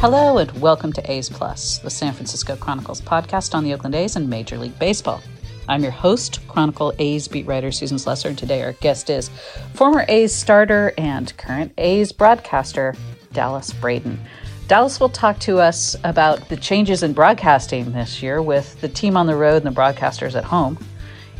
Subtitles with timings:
[0.00, 4.14] Hello and welcome to A's Plus, the San Francisco Chronicles podcast on the Oakland A's
[4.14, 5.20] and Major League Baseball.
[5.68, 9.28] I'm your host, Chronicle A's beat writer Susan Slusser, and today our guest is
[9.74, 12.94] former A's starter and current A's broadcaster,
[13.32, 14.20] Dallas Braden.
[14.68, 19.16] Dallas will talk to us about the changes in broadcasting this year with the team
[19.16, 20.78] on the road and the broadcasters at home,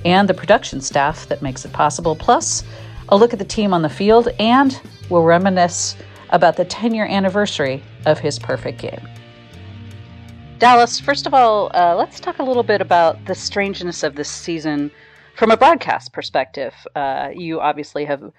[0.04, 2.64] and the production staff that makes it possible, plus
[3.10, 4.80] a look at the team on the field, and
[5.10, 5.94] we'll reminisce
[6.30, 9.08] about the 10 year anniversary of his perfect game.
[10.58, 14.28] Dallas, first of all, uh, let's talk a little bit about the strangeness of this
[14.28, 14.90] season
[15.36, 16.74] from a broadcast perspective.
[16.96, 18.32] Uh, you obviously have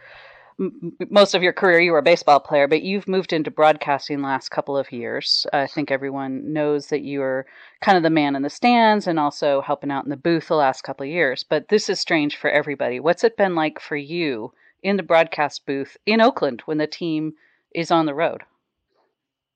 [0.60, 4.18] m- most of your career you were a baseball player, but you've moved into broadcasting
[4.18, 5.48] the last couple of years.
[5.54, 7.46] I think everyone knows that you are
[7.80, 10.56] kind of the man in the stands and also helping out in the booth the
[10.56, 11.46] last couple of years.
[11.48, 13.00] But this is strange for everybody.
[13.00, 14.52] What's it been like for you
[14.84, 17.34] in the broadcast booth in Oakland when the team
[17.74, 18.44] is on the road?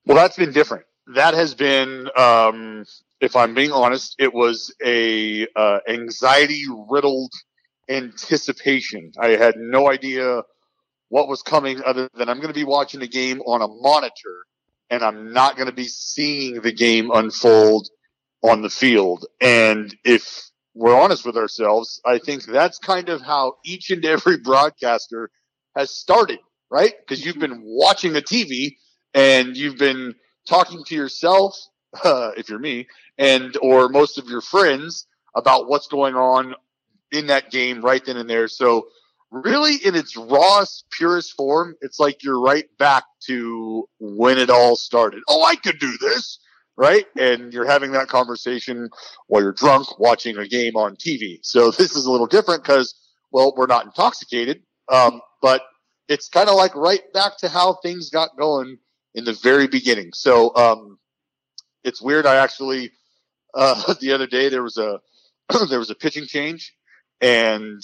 [0.06, 0.84] Well, that's been different.
[1.14, 2.84] That has been, um,
[3.20, 7.32] if I'm being honest, it was a uh, anxiety riddled
[7.88, 9.12] anticipation.
[9.18, 10.42] I had no idea
[11.08, 14.44] what was coming other than I'm going to be watching a game on a monitor
[14.90, 17.88] and I'm not going to be seeing the game unfold
[18.42, 19.26] on the field.
[19.40, 24.36] And if we're honest with ourselves, I think that's kind of how each and every
[24.44, 25.30] broadcaster
[25.76, 26.38] has started,
[26.74, 26.94] right?
[26.98, 28.74] Because you've been watching the TV
[29.14, 30.12] and you've been
[30.48, 31.56] talking to yourself,
[32.02, 36.56] uh, if you're me, and or most of your friends about what's going on
[37.12, 38.48] in that game right then and there.
[38.48, 38.88] So
[39.30, 44.74] really in its rawest, purest form, it's like you're right back to when it all
[44.74, 45.22] started.
[45.28, 46.40] Oh, I could do this,
[46.76, 47.06] right?
[47.16, 48.90] And you're having that conversation
[49.28, 51.38] while you're drunk watching a game on TV.
[51.42, 52.96] So this is a little different because,
[53.30, 55.62] well, we're not intoxicated, um, but
[56.08, 58.78] it's kind of like right back to how things got going
[59.14, 60.12] in the very beginning.
[60.12, 60.98] So um,
[61.82, 62.26] it's weird.
[62.26, 62.92] I actually
[63.54, 65.00] uh, the other day there was a
[65.68, 66.74] there was a pitching change,
[67.20, 67.82] and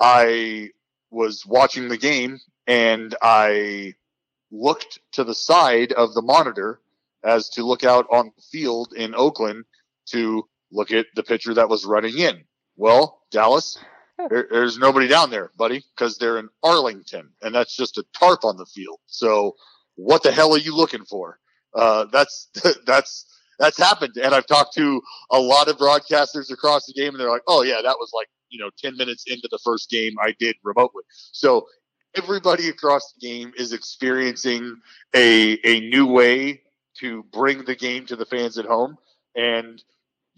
[0.00, 0.70] I
[1.10, 3.94] was watching the game and I
[4.50, 6.80] looked to the side of the monitor
[7.24, 9.64] as to look out on the field in Oakland
[10.10, 12.44] to look at the pitcher that was running in.
[12.76, 13.78] Well, Dallas,
[14.30, 18.44] there, there's nobody down there, buddy, because they're in Arlington, and that's just a tarp
[18.44, 18.98] on the field.
[19.06, 19.56] So,
[19.96, 21.38] what the hell are you looking for?
[21.74, 22.48] Uh, that's
[22.86, 23.26] that's
[23.58, 27.30] that's happened, and I've talked to a lot of broadcasters across the game, and they're
[27.30, 30.34] like, "Oh yeah, that was like you know 10 minutes into the first game I
[30.38, 31.02] did remotely."
[31.32, 31.66] So
[32.16, 34.76] everybody across the game is experiencing
[35.14, 36.62] a a new way
[37.00, 38.96] to bring the game to the fans at home,
[39.36, 39.82] and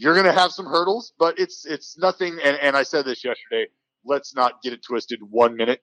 [0.01, 2.39] you're going to have some hurdles, but it's it's nothing.
[2.43, 3.67] And, and I said this yesterday.
[4.03, 5.21] Let's not get it twisted.
[5.29, 5.83] One minute,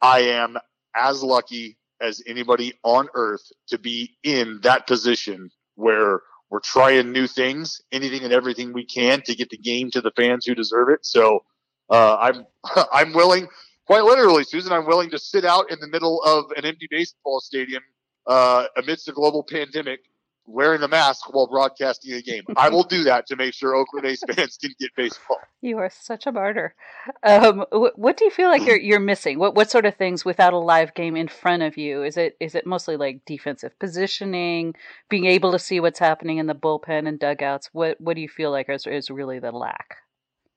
[0.00, 0.56] I am
[0.96, 7.26] as lucky as anybody on earth to be in that position where we're trying new
[7.26, 10.88] things, anything and everything we can to get the game to the fans who deserve
[10.88, 11.04] it.
[11.04, 11.44] So
[11.90, 12.46] uh, I'm
[12.92, 13.46] I'm willing,
[13.86, 17.40] quite literally, Susan, I'm willing to sit out in the middle of an empty baseball
[17.40, 17.82] stadium
[18.26, 20.00] uh, amidst a global pandemic
[20.46, 22.42] wearing a mask while broadcasting a game.
[22.56, 25.38] I will do that to make sure Oakland A's fans can get baseball.
[25.60, 26.74] You are such a martyr.
[27.22, 29.38] Um, what, what, do you feel like you're you're missing?
[29.38, 32.02] What what sort of things without a live game in front of you?
[32.02, 34.74] Is it is it mostly like defensive positioning,
[35.08, 37.70] being able to see what's happening in the bullpen and dugouts?
[37.72, 39.96] What what do you feel like is is really the lack?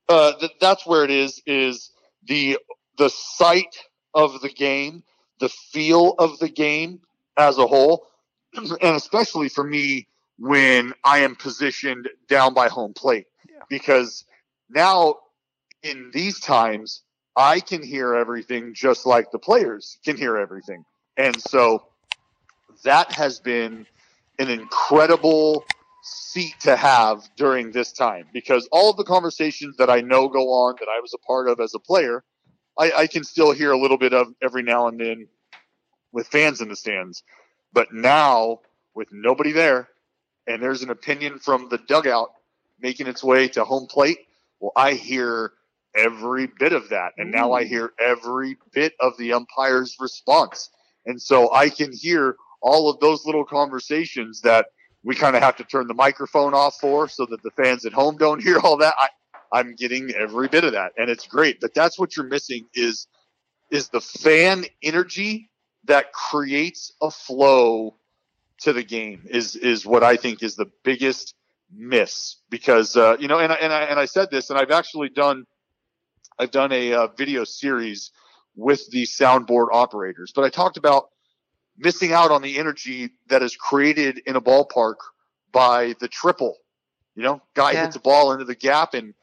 [0.09, 1.41] Uh, th- that's where it is.
[1.45, 1.91] Is
[2.25, 2.57] the
[2.97, 3.77] the sight
[4.13, 5.03] of the game,
[5.39, 6.99] the feel of the game
[7.37, 8.07] as a whole
[8.57, 10.07] and especially for me
[10.39, 13.59] when I am positioned down by home plate, yeah.
[13.69, 14.25] because
[14.69, 15.15] now
[15.83, 17.03] in these times
[17.35, 20.83] I can hear everything just like the players can hear everything,
[21.15, 21.87] and so
[22.83, 23.85] that has been
[24.39, 25.65] an incredible
[26.03, 30.49] seat to have during this time because all of the conversations that I know go
[30.49, 32.23] on that I was a part of as a player,
[32.77, 35.27] I, I can still hear a little bit of every now and then
[36.11, 37.23] with fans in the stands.
[37.73, 38.61] But now,
[38.95, 39.89] with nobody there,
[40.47, 42.31] and there's an opinion from the dugout
[42.79, 44.19] making its way to home plate,
[44.59, 45.53] well, I hear
[45.95, 47.13] every bit of that.
[47.17, 47.67] And now I mm.
[47.67, 50.69] hear every bit of the umpire's response.
[51.05, 54.67] And so I can hear all of those little conversations that
[55.03, 57.93] we kind of have to turn the microphone off for so that the fans at
[57.93, 58.93] home don't hear all that.
[58.99, 59.09] I,
[59.51, 61.59] I'm getting every bit of that and it's great.
[61.59, 63.07] But that's what you're missing is
[63.69, 65.49] is the fan energy
[65.87, 67.95] that creates a flow
[68.61, 71.35] to the game is is what I think is the biggest
[71.73, 74.71] miss because uh, you know and I, and I and I said this and I've
[74.71, 75.45] actually done
[76.39, 78.11] I've done a uh, video series
[78.55, 81.09] with the soundboard operators but I talked about
[81.77, 84.95] missing out on the energy that is created in a ballpark
[85.51, 86.57] by the triple.
[87.15, 87.83] You know, guy yeah.
[87.83, 89.13] hits a ball into the gap and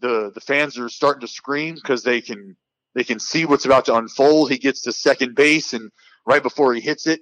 [0.00, 2.56] the the fans are starting to scream because they can
[2.94, 4.50] they can see what's about to unfold.
[4.50, 5.90] He gets to second base and
[6.26, 7.20] right before he hits it,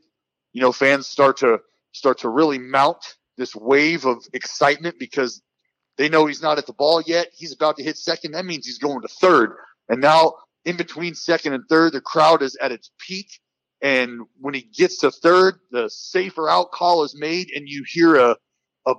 [0.52, 1.58] you know, fans start to
[1.92, 5.42] start to really mount this wave of excitement because
[5.96, 7.28] they know he's not at the ball yet.
[7.32, 8.32] He's about to hit second.
[8.32, 9.54] That means he's going to third.
[9.88, 10.34] And now
[10.64, 13.28] in between second and third, the crowd is at its peak.
[13.82, 18.16] And when he gets to third, the safer out call is made and you hear
[18.16, 18.36] a,
[18.86, 18.94] a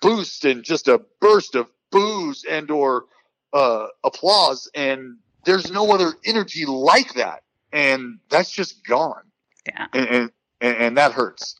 [0.00, 3.06] boost and just a burst of boos and or
[3.52, 4.70] uh, applause.
[4.74, 7.42] And there's no other energy like that.
[7.72, 9.22] And that's just gone.
[9.66, 9.86] Yeah.
[9.92, 10.08] And,
[10.60, 11.56] and, and that hurts.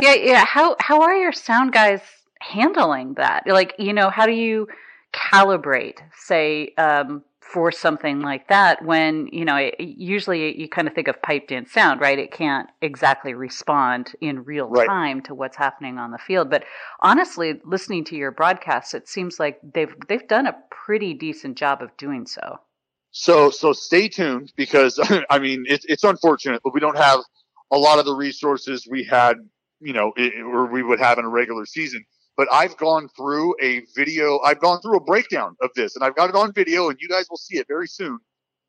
[0.00, 0.14] Yeah.
[0.14, 0.44] Yeah.
[0.44, 2.00] How, how are your sound guys
[2.40, 3.44] handling that?
[3.46, 4.68] Like, you know, how do you
[5.12, 10.94] calibrate, say, um, for something like that when you know it, usually you kind of
[10.94, 14.86] think of piped in sound right it can't exactly respond in real right.
[14.86, 16.64] time to what's happening on the field but
[17.00, 21.82] honestly listening to your broadcasts it seems like they've they've done a pretty decent job
[21.82, 22.60] of doing so
[23.10, 24.98] so so stay tuned because
[25.30, 27.20] i mean it, it's unfortunate but we don't have
[27.72, 29.36] a lot of the resources we had
[29.80, 32.04] you know it, or we would have in a regular season
[32.40, 36.16] but I've gone through a video, I've gone through a breakdown of this and I've
[36.16, 38.18] got it on video and you guys will see it very soon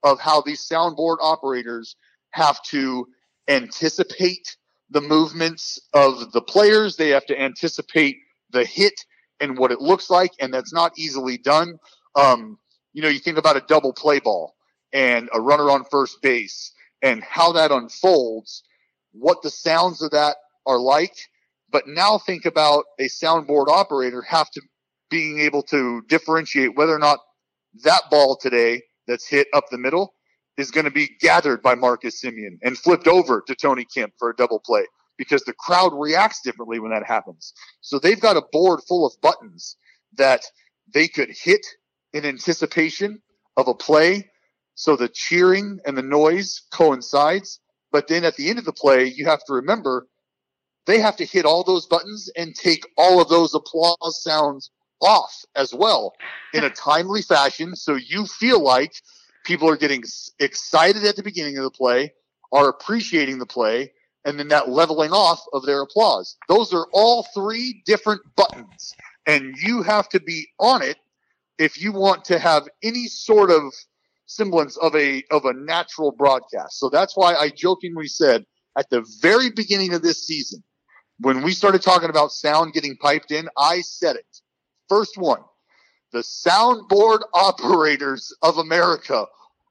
[0.03, 1.95] of how these soundboard operators
[2.31, 3.07] have to
[3.47, 4.57] anticipate
[4.89, 6.97] the movements of the players.
[6.97, 8.17] They have to anticipate
[8.49, 9.05] the hit
[9.39, 10.31] and what it looks like.
[10.41, 11.79] And that's not easily done.
[12.15, 12.57] Um,
[12.93, 14.55] you know, you think about a double play ball
[14.93, 18.63] and a runner on first base and how that unfolds,
[19.11, 20.35] what the sounds of that
[20.65, 21.15] are like
[21.71, 24.61] but now think about a soundboard operator have to
[25.09, 27.19] being able to differentiate whether or not
[27.83, 30.13] that ball today that's hit up the middle
[30.57, 34.29] is going to be gathered by Marcus Semien and flipped over to Tony Kemp for
[34.29, 34.85] a double play
[35.17, 37.53] because the crowd reacts differently when that happens.
[37.79, 39.77] So they've got a board full of buttons
[40.17, 40.41] that
[40.93, 41.65] they could hit
[42.13, 43.21] in anticipation
[43.57, 44.29] of a play.
[44.75, 47.59] So the cheering and the noise coincides.
[47.91, 50.07] But then at the end of the play, you have to remember
[50.85, 54.71] they have to hit all those buttons and take all of those applause sounds
[55.01, 56.13] off as well
[56.53, 58.91] in a timely fashion so you feel like
[59.45, 60.03] people are getting
[60.39, 62.11] excited at the beginning of the play
[62.51, 63.91] are appreciating the play
[64.25, 68.93] and then that leveling off of their applause those are all three different buttons
[69.25, 70.97] and you have to be on it
[71.61, 73.61] if you want to have any sort of
[74.25, 78.45] semblance of a of a natural broadcast so that's why i jokingly said
[78.77, 80.63] at the very beginning of this season
[81.21, 84.25] when we started talking about sound getting piped in, I said it.
[84.89, 85.41] First one,
[86.11, 89.27] the soundboard operators of America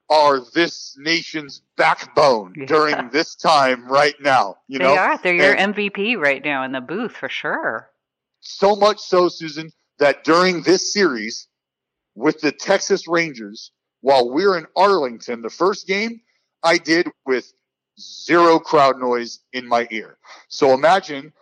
[0.08, 2.66] are this nation's backbone yeah.
[2.66, 4.56] during this time right now.
[4.68, 5.18] You they know, are.
[5.18, 7.90] They're your and MVP right now in the booth for sure.
[8.40, 11.48] So much so, Susan, that during this series
[12.14, 16.20] with the Texas Rangers, while we're in Arlington, the first game
[16.62, 17.52] I did with
[17.98, 20.16] zero crowd noise in my ear.
[20.48, 21.32] So imagine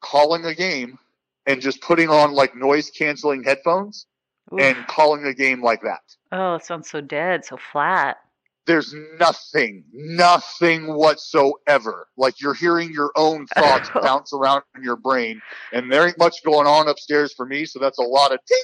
[0.00, 0.98] calling a game
[1.46, 4.06] and just putting on like noise canceling headphones
[4.52, 4.60] Oof.
[4.60, 6.02] and calling a game like that.
[6.32, 8.18] Oh, it sounds so dead, so flat.
[8.66, 12.06] There's nothing, nothing whatsoever.
[12.16, 15.42] Like you're hearing your own thoughts bounce around in your brain,
[15.72, 17.66] and there ain't much going on upstairs for me.
[17.66, 18.58] So that's a lot of ting.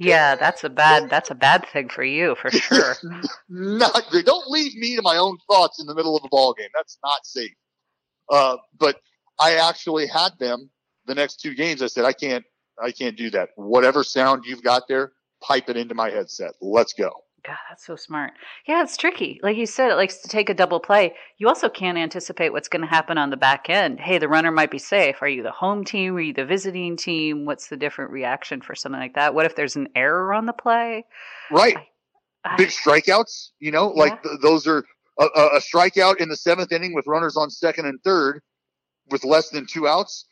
[0.00, 2.96] Yeah, that's a bad that's a bad thing for you for sure.
[3.48, 3.92] not
[4.24, 6.70] don't leave me to my own thoughts in the middle of a ball game.
[6.74, 7.52] That's not safe.
[8.30, 8.96] Uh, but
[9.38, 10.70] I actually had them
[11.06, 12.44] the next two games, I said, I can't,
[12.82, 13.50] I can't do that.
[13.56, 16.52] Whatever sound you've got there, pipe it into my headset.
[16.60, 17.10] Let's go.
[17.44, 18.32] God, that's so smart.
[18.66, 19.40] Yeah, it's tricky.
[19.42, 21.14] Like you said, it likes to take a double play.
[21.38, 24.00] You also can't anticipate what's going to happen on the back end.
[24.00, 25.22] Hey, the runner might be safe.
[25.22, 26.16] Are you the home team?
[26.16, 27.44] Are you the visiting team?
[27.44, 29.34] What's the different reaction for something like that?
[29.34, 31.04] What if there's an error on the play?
[31.50, 31.76] Right.
[32.44, 34.02] I, I, Big strikeouts, you know, yeah.
[34.02, 34.84] like th- those are
[35.18, 38.40] a, a strikeout in the seventh inning with runners on second and third
[39.10, 40.26] with less than two outs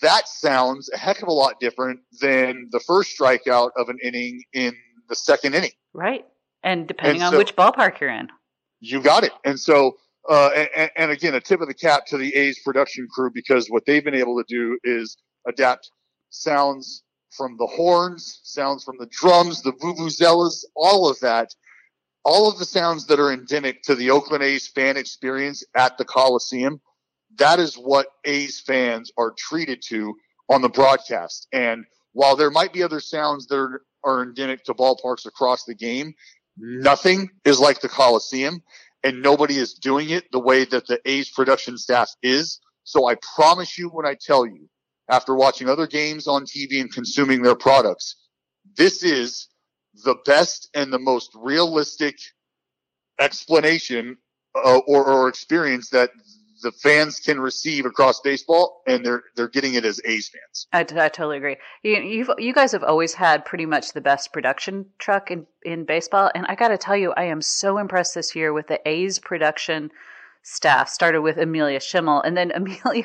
[0.00, 4.42] that sounds a heck of a lot different than the first strikeout of an inning
[4.52, 4.74] in
[5.08, 5.72] the second inning.
[5.92, 6.24] Right.
[6.62, 8.28] And depending and on so, which ballpark you're in.
[8.80, 9.32] You got it.
[9.44, 9.96] And so,
[10.28, 13.68] uh, and, and, again, a tip of the cap to the A's production crew because
[13.68, 15.90] what they've been able to do is adapt
[16.30, 21.54] sounds from the horns, sounds from the drums, the vuvuzelas, all of that,
[22.24, 26.04] all of the sounds that are endemic to the Oakland A's fan experience at the
[26.04, 26.80] Coliseum
[27.36, 30.14] that is what A's fans are treated to
[30.48, 31.46] on the broadcast.
[31.52, 35.74] And while there might be other sounds that are, are endemic to ballparks across the
[35.74, 36.14] game,
[36.58, 38.62] nothing is like the Coliseum
[39.04, 42.60] and nobody is doing it the way that the A's production staff is.
[42.84, 44.68] So I promise you when I tell you,
[45.10, 48.16] after watching other games on TV and consuming their products,
[48.76, 49.48] this is
[50.04, 52.16] the best and the most realistic
[53.18, 54.16] explanation
[54.54, 56.10] uh, or, or experience that
[56.62, 60.66] the fans can receive across baseball, and they're they're getting it as A's fans.
[60.72, 61.56] I, I totally agree.
[61.82, 66.30] You you guys have always had pretty much the best production truck in in baseball,
[66.34, 69.18] and I got to tell you, I am so impressed this year with the A's
[69.18, 69.90] production
[70.48, 72.22] staff started with Amelia Schimmel.
[72.22, 73.04] And then Amelia,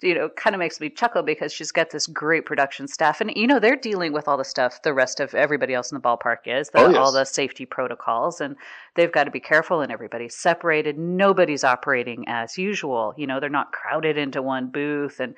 [0.00, 3.20] you know, kind of makes me chuckle because she's got this great production staff.
[3.20, 5.96] And, you know, they're dealing with all the stuff the rest of everybody else in
[5.96, 6.96] the ballpark is, the, oh, yes.
[6.96, 8.40] all the safety protocols.
[8.40, 8.56] And
[8.94, 10.96] they've got to be careful and everybody's separated.
[10.98, 13.14] Nobody's operating as usual.
[13.16, 15.34] You know, they're not crowded into one booth and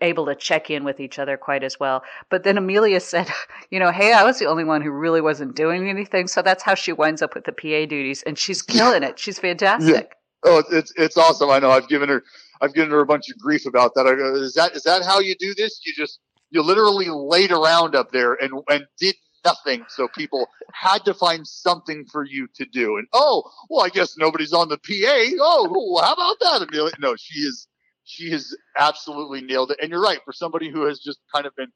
[0.00, 2.02] able to check in with each other quite as well.
[2.28, 3.28] But then Amelia said,
[3.70, 6.26] you know, hey, I was the only one who really wasn't doing anything.
[6.26, 8.22] So that's how she winds up with the PA duties.
[8.24, 9.18] And she's killing it.
[9.18, 10.17] She's fantastic.
[10.44, 11.50] Oh, it's it's awesome.
[11.50, 11.70] I know.
[11.70, 12.22] I've given her
[12.60, 14.04] I've given her a bunch of grief about that.
[14.04, 15.80] Go, is that is that how you do this?
[15.84, 19.84] You just you literally laid around up there and and did nothing.
[19.88, 22.98] So people had to find something for you to do.
[22.98, 25.36] And oh, well, I guess nobody's on the PA.
[25.40, 26.92] Oh, well, how about that, Amelia?
[27.00, 27.66] No, she is
[28.04, 29.78] she has absolutely nailed it.
[29.82, 30.20] And you're right.
[30.24, 31.70] For somebody who has just kind of been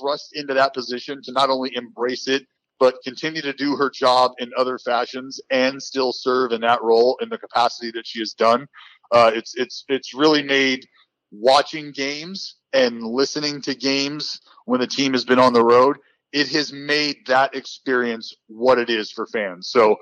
[0.00, 2.46] thrust into that position to not only embrace it
[2.78, 7.18] but continue to do her job in other fashions and still serve in that role
[7.20, 8.66] in the capacity that she has done.
[9.12, 10.86] Uh, it's it's it's really made
[11.30, 15.96] watching games and listening to games when the team has been on the road.
[16.32, 19.68] It has made that experience what it is for fans.
[19.70, 19.96] So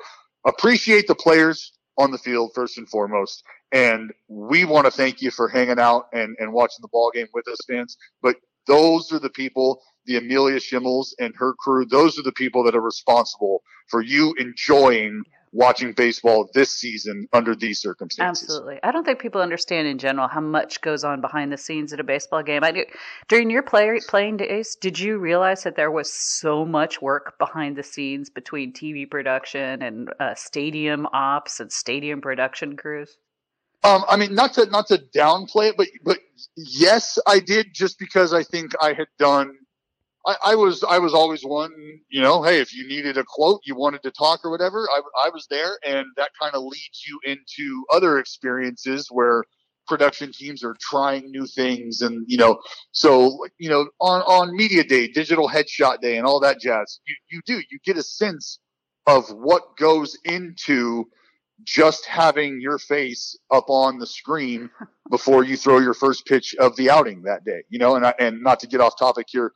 [0.46, 3.44] appreciate the players on the field first and foremost.
[3.72, 7.28] And we want to thank you for hanging out and, and watching the ball game
[7.34, 7.96] with us, fans.
[8.22, 12.64] But those are the people the Amelia Schimmels and her crew, those are the people
[12.64, 18.50] that are responsible for you enjoying watching baseball this season under these circumstances.
[18.50, 18.80] Absolutely.
[18.82, 22.00] I don't think people understand in general how much goes on behind the scenes at
[22.00, 22.64] a baseball game.
[22.64, 22.84] I do,
[23.28, 27.76] during your play, playing days, did you realize that there was so much work behind
[27.76, 33.16] the scenes between TV production and uh, stadium ops and stadium production crews?
[33.84, 36.18] Um, I mean, not to not to downplay it, but but
[36.56, 39.54] yes, I did just because I think I had done
[40.26, 41.72] I, I, was I was always one,
[42.08, 45.00] you know, hey, if you needed a quote, you wanted to talk or whatever, I,
[45.26, 49.44] I was there, and that kind of leads you into other experiences where
[49.86, 52.58] production teams are trying new things, and you know,
[52.92, 57.14] so you know, on on media day, digital headshot day, and all that jazz, you
[57.30, 58.60] you do you get a sense
[59.06, 61.04] of what goes into
[61.64, 64.70] just having your face up on the screen
[65.10, 68.14] before you throw your first pitch of the outing that day, you know, and I,
[68.18, 69.52] and not to get off topic here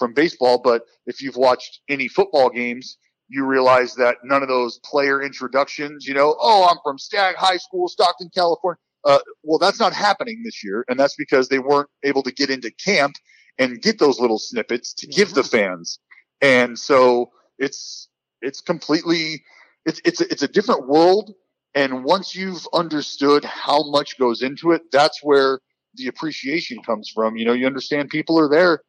[0.00, 2.96] from baseball, but if you've watched any football games,
[3.28, 7.58] you realize that none of those player introductions, you know, oh, I'm from Stagg High
[7.58, 8.78] School, Stockton, California.
[9.04, 12.50] Uh, well, that's not happening this year, and that's because they weren't able to get
[12.50, 13.14] into camp
[13.58, 16.00] and get those little snippets to give the fans.
[16.40, 18.08] And so it's
[18.42, 19.44] it's completely
[19.86, 21.32] it's it's a, it's a different world.
[21.74, 25.60] And once you've understood how much goes into it, that's where
[25.94, 27.36] the appreciation comes from.
[27.36, 28.80] You know, you understand people are there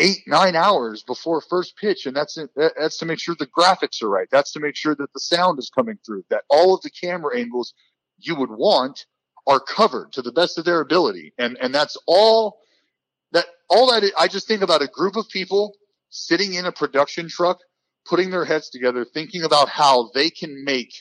[0.00, 4.10] eight nine hours before first pitch and that's that's to make sure the graphics are
[4.10, 4.28] right.
[4.32, 7.38] That's to make sure that the sound is coming through that all of the camera
[7.38, 7.74] angles
[8.18, 9.06] you would want
[9.46, 11.34] are covered to the best of their ability.
[11.38, 12.56] And and that's all
[13.32, 15.74] that all that i just think about a group of people
[16.10, 17.58] sitting in a production truck
[18.06, 20.92] putting their heads together thinking about how they can make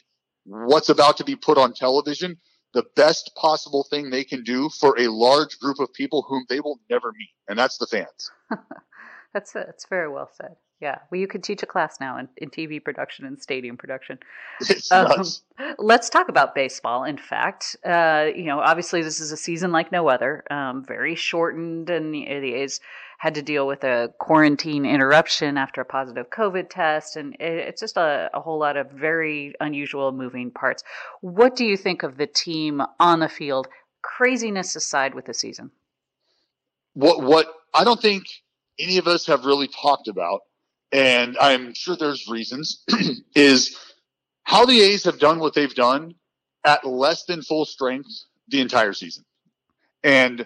[0.46, 2.38] what's about to be put on television
[2.74, 6.60] the best possible thing they can do for a large group of people whom they
[6.60, 8.32] will never meet and that's the fans
[9.34, 10.56] That's that's very well said.
[10.82, 14.20] Yeah, well, you could teach a class now in, in TV production and stadium production.
[14.92, 15.24] Um,
[15.78, 17.04] let's talk about baseball.
[17.04, 21.16] In fact, uh, you know, obviously this is a season like no other, um, very
[21.16, 22.80] shortened, and the A's
[23.20, 27.82] had to deal with a quarantine interruption after a positive COVID test, and it, it's
[27.82, 30.84] just a, a whole lot of very unusual moving parts.
[31.20, 33.68] What do you think of the team on the field?
[34.02, 35.72] Craziness aside, with the season.
[36.94, 38.24] What what I don't think
[38.80, 40.40] any of us have really talked about,
[40.92, 42.84] and I'm sure there's reasons,
[43.36, 43.78] is
[44.44, 46.16] how the A's have done what they've done
[46.66, 48.10] at less than full strength
[48.48, 49.24] the entire season.
[50.04, 50.46] And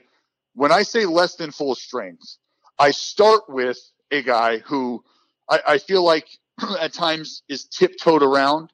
[0.56, 2.38] when I say less than full strength,
[2.78, 3.78] I start with
[4.12, 5.04] a guy who
[5.50, 6.28] I, I feel like
[6.80, 8.72] at times is tiptoed around.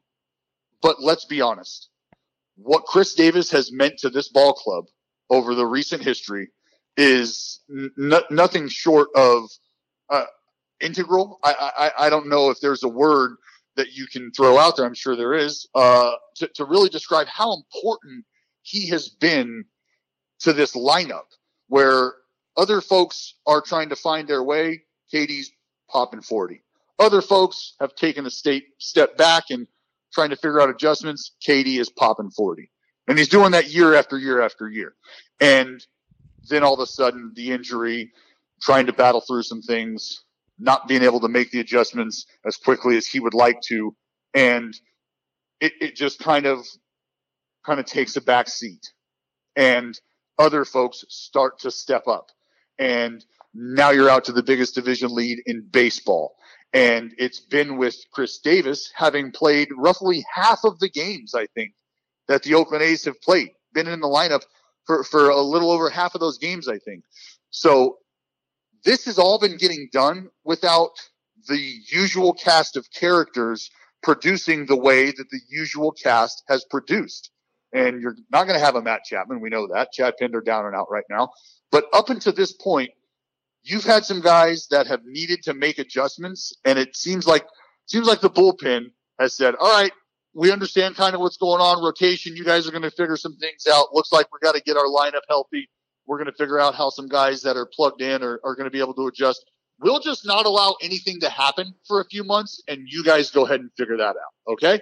[0.81, 1.89] But let's be honest.
[2.55, 4.85] What Khris Davis has meant to this ball club
[5.29, 6.49] over the recent history
[6.97, 7.91] is n-
[8.29, 9.49] nothing short of
[10.09, 10.25] uh,
[10.81, 11.39] integral.
[11.43, 13.35] I, I, I don't know if there's a word
[13.75, 14.85] that you can throw out there.
[14.85, 18.25] I'm sure there is uh, to, to really describe how important
[18.61, 19.65] he has been
[20.39, 21.25] to this lineup
[21.67, 22.13] where
[22.57, 24.83] other folks are trying to find their way.
[25.13, 25.51] KD's
[25.89, 26.61] popping 40.
[26.99, 29.67] Other folks have taken a state step back and
[30.13, 31.31] trying to figure out adjustments.
[31.45, 32.69] KD is popping 40.
[33.07, 34.93] And he's doing that year after year after year.
[35.39, 35.83] And
[36.49, 38.11] then all of a sudden the injury,
[38.61, 40.23] trying to battle through some things,
[40.59, 43.95] not being able to make the adjustments as quickly as he would like to.
[44.33, 44.77] And
[45.59, 46.65] it, it just kind of,
[47.65, 48.91] kind of takes a back seat
[49.55, 49.99] and
[50.37, 52.27] other folks start to step up.
[52.77, 53.23] And
[53.53, 56.35] now you're out to the biggest division lead in baseball.
[56.71, 61.73] And it's been with Khris Davis having played roughly half of the games, I think,
[62.27, 64.43] that the Oakland A's have played, been in the lineup
[64.85, 67.03] for, for a little over half of those games, I think.
[67.49, 67.97] So
[68.83, 70.91] this has all been getting done without
[71.47, 71.57] the
[71.91, 73.69] usual cast of characters
[74.01, 77.31] producing the way that the usual cast has produced.
[77.73, 79.41] And you're not going to have a Matt Chapman.
[79.41, 79.91] We know that.
[79.91, 81.29] Chad Pinder down and out right now.
[81.71, 82.89] But up until this point,
[83.63, 87.45] you've had some guys that have needed to make adjustments, and it seems like
[87.85, 89.91] seems like the bullpen has said, "All right,
[90.33, 91.83] we understand kind of what's going on.
[91.83, 93.93] Rotation, you guys are going to figure some things out.
[93.93, 95.69] Looks like we got to get our lineup healthy.
[96.09, 98.65] We're going to figure out how some guys that are plugged in are, are going
[98.65, 99.45] to be able to adjust.
[99.79, 103.45] We'll just not allow anything to happen for a few months, and you guys go
[103.45, 104.81] ahead and figure that out, okay?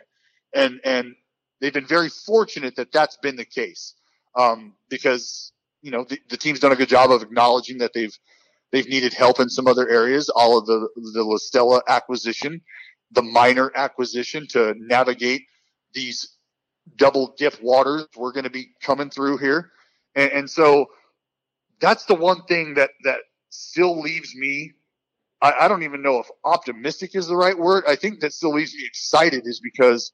[0.56, 1.16] And and
[1.60, 3.94] they've been very fortunate that that's been the case
[4.38, 8.18] um, because you know the, the team's done a good job of acknowledging that they've
[8.72, 10.30] they've needed help in some other areas.
[10.30, 12.62] All of the the La Stella acquisition,
[13.12, 15.42] the Minor acquisition to navigate
[15.94, 16.38] these
[16.96, 19.72] double dip waters we're going to be coming through here,
[20.16, 20.88] and, and so
[21.80, 23.20] that's the one thing that that
[23.50, 24.74] still leaves me.
[25.42, 27.84] I, I don't even know if optimistic is the right word.
[27.88, 30.12] I think that still leaves me excited is because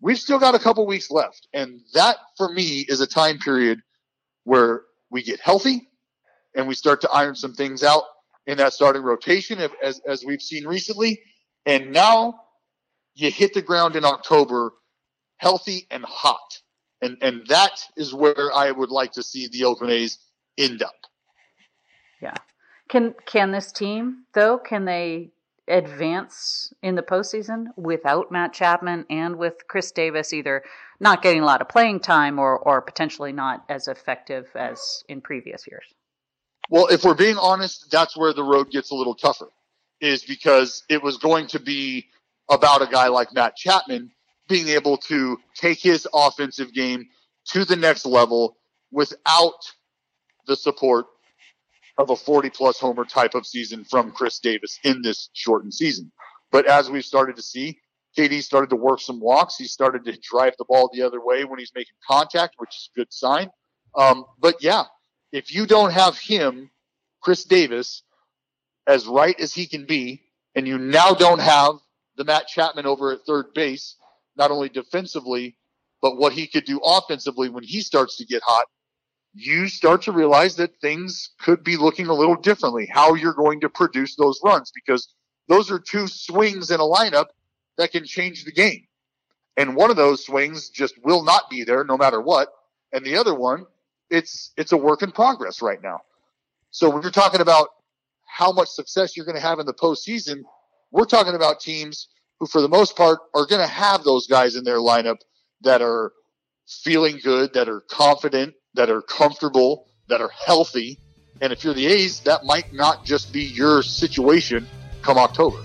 [0.00, 1.48] we've still got a couple weeks left.
[1.52, 3.80] And that for me is a time period
[4.44, 5.88] where we get healthy
[6.54, 8.04] and we start to iron some things out
[8.46, 11.20] in that starting rotation as, as we've seen recently.
[11.66, 12.40] And now
[13.14, 14.72] you hit the ground in October
[15.36, 16.60] healthy and hot.
[17.02, 20.18] And, and that is where I would like to see the Oakland A's
[20.56, 20.94] end up.
[22.22, 22.34] Yeah.
[22.88, 25.32] Can, can this team though, can they
[25.68, 30.62] advance in the postseason without Matt Chapman and with Khris Davis either
[31.00, 35.20] not getting a lot of playing time or, or potentially not as effective as in
[35.20, 35.84] previous years?
[36.70, 39.48] Well, if we're being honest, that's where the road gets a little tougher,
[40.00, 42.06] is because it was going to be
[42.50, 44.10] about a guy like Matt Chapman
[44.48, 47.06] being able to take his offensive game
[47.46, 48.56] to the next level
[48.90, 49.54] without
[50.46, 51.06] the support
[52.02, 56.10] of a 40 plus homer type of season from Khris Davis in this shortened season.
[56.50, 57.78] But as we've started to see,
[58.18, 59.56] KD started to work some walks.
[59.56, 62.90] He started to drive the ball the other way when he's making contact, which is
[62.94, 63.50] a good sign.
[63.96, 64.84] Um, but yeah,
[65.30, 66.70] if you don't have him,
[67.22, 68.02] Khris Davis,
[68.86, 70.22] as right as he can be,
[70.54, 71.74] and you now don't have
[72.16, 73.96] the Matt Chapman over at third base,
[74.36, 75.56] not only defensively,
[76.02, 78.66] but what he could do offensively when he starts to get hot,
[79.34, 83.60] you start to realize that things could be looking a little differently, how you're going
[83.60, 85.14] to produce those runs, because
[85.48, 87.26] those are two swings in a lineup
[87.78, 88.86] that can change the game.
[89.56, 92.48] And one of those swings just will not be there no matter what.
[92.92, 93.66] And the other one,
[94.10, 96.00] it's, it's a work in progress right now.
[96.70, 97.68] So when you're talking about
[98.26, 100.42] how much success you're going to have in the postseason,
[100.90, 104.56] we're talking about teams who, for the most part, are going to have those guys
[104.56, 105.18] in their lineup
[105.62, 106.12] that are
[106.66, 110.98] feeling good, that are confident, that are comfortable, that are healthy.
[111.40, 114.66] And if you're the A's, that might not just be your situation
[115.02, 115.58] come October.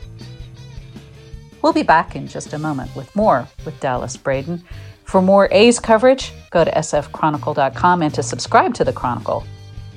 [1.62, 4.63] We'll be back in just a moment with more with Dallas Braden.
[5.04, 9.46] For more A's coverage, go to sfchronicle.com and to subscribe to the Chronicle,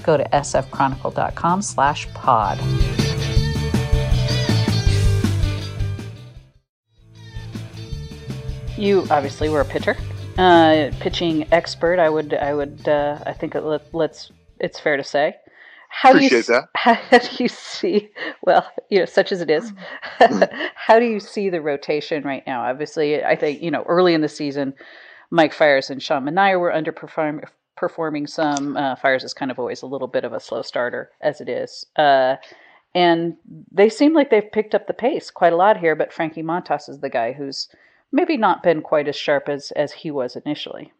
[0.02, 2.58] go to sfchronicle.com slash pod.
[8.76, 9.96] You obviously were a pitcher
[10.40, 11.98] uh, pitching expert.
[11.98, 15.36] I would, I would, uh, I think it, let, us It's fair to say.
[15.90, 16.68] How Appreciate do you, that.
[16.74, 18.10] How do you see?
[18.42, 19.72] Well, you know, such as it is,
[20.74, 22.62] how do you see the rotation right now?
[22.62, 24.72] Obviously, I think you know early in the season,
[25.30, 27.44] Mike Fiers and Sean Manaea were underperforming.
[27.76, 31.10] Performing some uh, Fiers is kind of always a little bit of a slow starter
[31.22, 32.36] as it is, uh,
[32.94, 33.36] and
[33.72, 35.96] they seem like they've picked up the pace quite a lot here.
[35.96, 37.68] But Frankie Montas is the guy who's
[38.12, 40.92] maybe not been quite as sharp as as he was initially.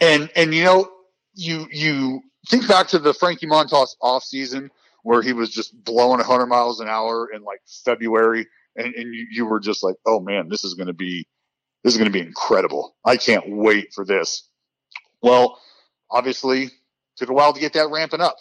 [0.00, 0.90] And and you know
[1.34, 4.70] you you think back to the Frankie Montas off season
[5.02, 9.26] where he was just blowing 100 miles an hour in like February, and, and you,
[9.30, 11.26] you were just like, oh man, this is going to be
[11.82, 12.96] this is going to be incredible.
[13.04, 14.48] I can't wait for this.
[15.22, 15.58] Well,
[16.10, 16.70] obviously,
[17.16, 18.36] Took a while to get that ramping up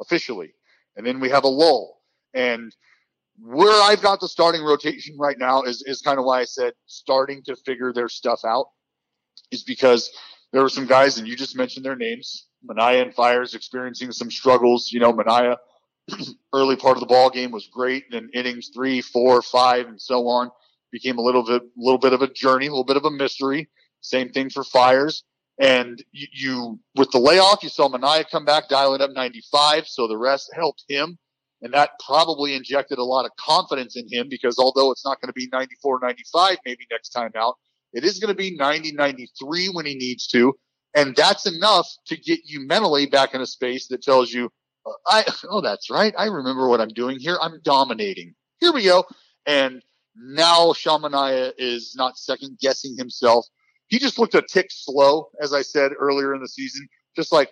[0.00, 0.54] officially.
[0.96, 2.00] And then we have a lull.
[2.32, 2.74] And
[3.38, 6.72] where I've got the starting rotation right now is, is kind of why I said
[6.86, 8.66] starting to figure their stuff out
[9.50, 10.10] is because
[10.52, 12.46] there were some guys, and you just mentioned their names.
[12.68, 14.90] Manaea and Fiers experiencing some struggles.
[14.92, 15.56] You know, Manaea,
[16.52, 18.04] early part of the ball game was great.
[18.10, 20.50] Then innings three, four, five, and so on
[20.92, 23.10] became a little bit, a little bit of a journey, a little bit of a
[23.10, 23.68] mystery.
[24.00, 25.24] Same thing for Fiers.
[25.58, 29.88] And you, you, with the layoff, you saw Manaea come back, dialing up 95.
[29.88, 31.18] So the rest helped him.
[31.64, 35.28] And that probably injected a lot of confidence in him because although it's not going
[35.28, 37.56] to be 94, 95 maybe next time out,
[37.92, 40.54] it is going to be 90, 93 when he needs to.
[40.94, 44.50] And that's enough to get you mentally back in a space that tells you,
[45.06, 46.14] I, oh, that's right.
[46.16, 47.38] I remember what I'm doing here.
[47.40, 48.34] I'm dominating.
[48.60, 49.04] Here we go.
[49.46, 49.82] And
[50.14, 53.46] now Sean Manaea is not second guessing himself
[53.88, 57.50] he just looked a tick slow, as I said earlier in the season, just like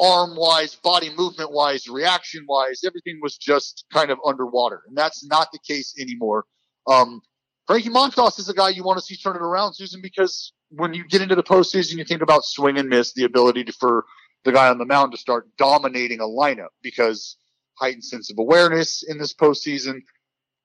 [0.00, 4.82] arm wise, body movement wise, reaction wise, everything was just kind of underwater.
[4.86, 6.44] And that's not the case anymore.
[6.86, 7.20] Um,
[7.66, 10.94] Frankie Montas is a guy you want to see turn it around, Susan, because when
[10.94, 14.04] you get into the postseason, you think about swing and miss, the ability to, for
[14.44, 17.36] the guy on the mound to start dominating a lineup because
[17.78, 20.00] heightened sense of awareness in this postseason,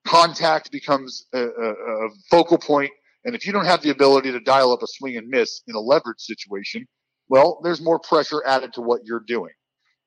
[0.06, 2.90] contact becomes a, a, a focal point
[3.24, 5.74] and if you don't have the ability to dial up a swing and miss in
[5.74, 6.86] a leverage situation,
[7.28, 9.52] well, there's more pressure added to what you're doing.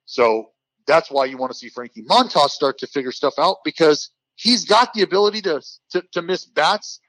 [0.05, 0.47] So
[0.85, 4.65] that's why you want to see Frankie Montas start to figure stuff out because he's
[4.65, 6.99] got the ability to, to, to miss bats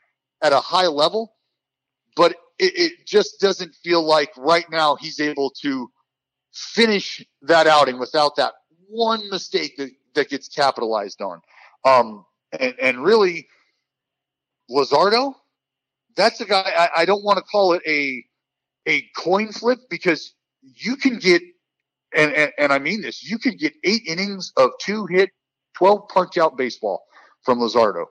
[0.43, 1.35] at a high level,
[2.17, 5.91] but it, it just doesn't feel like right now he's able to
[6.53, 8.55] finish that outing without that
[8.89, 11.41] one mistake that, that gets capitalized on.
[11.85, 12.25] Um,
[12.59, 13.49] and, and really,
[14.71, 15.35] Luzardo,
[16.17, 18.25] that's a guy I, I don't want to call it a
[18.89, 21.43] a coin flip because you can get
[22.17, 25.31] and, and, and I mean this, you can get eight innings of two hit,
[25.77, 27.05] twelve punch out baseball
[27.43, 28.07] from Luzardo,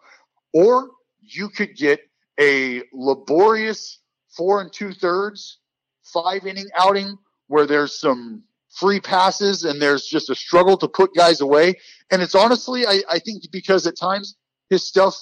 [0.53, 1.99] or you could get
[2.39, 5.59] a laborious four and two thirds,
[6.03, 11.15] five inning outing where there's some free passes and there's just a struggle to put
[11.15, 11.73] guys away.
[12.11, 14.35] And it's honestly, I, I think because at times
[14.69, 15.17] his stuff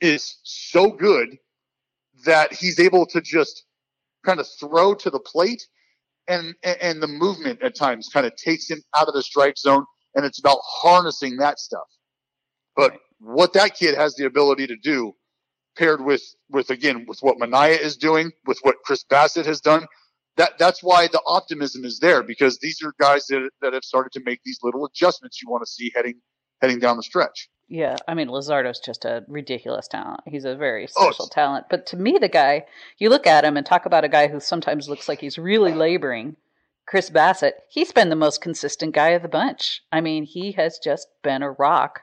[0.00, 1.38] is so good
[2.26, 3.64] that he's able to just
[4.24, 5.62] kind of throw to the plate
[6.28, 9.84] and and the movement at times kind of takes him out of the strike zone
[10.14, 11.88] and it's about harnessing that stuff.
[12.76, 15.12] But what that kid has the ability to do
[15.76, 19.86] paired with with again with what Manaea is doing with what Chris Bassitt has done
[20.36, 24.12] that that's why the optimism is there because these are guys that, that have started
[24.12, 26.14] to make these little adjustments you want to see heading
[26.60, 30.20] heading down the stretch yeah, I mean Luzardo's just a ridiculous talent.
[30.26, 31.34] He's a very oh, special oh.
[31.34, 31.66] talent.
[31.70, 32.66] But to me, the guy
[32.98, 35.72] you look at him and talk about a guy who sometimes looks like he's really
[35.72, 36.36] laboring.
[36.84, 39.82] Chris Bassitt, he's been the most consistent guy of the bunch.
[39.90, 42.02] I mean, he has just been a rock.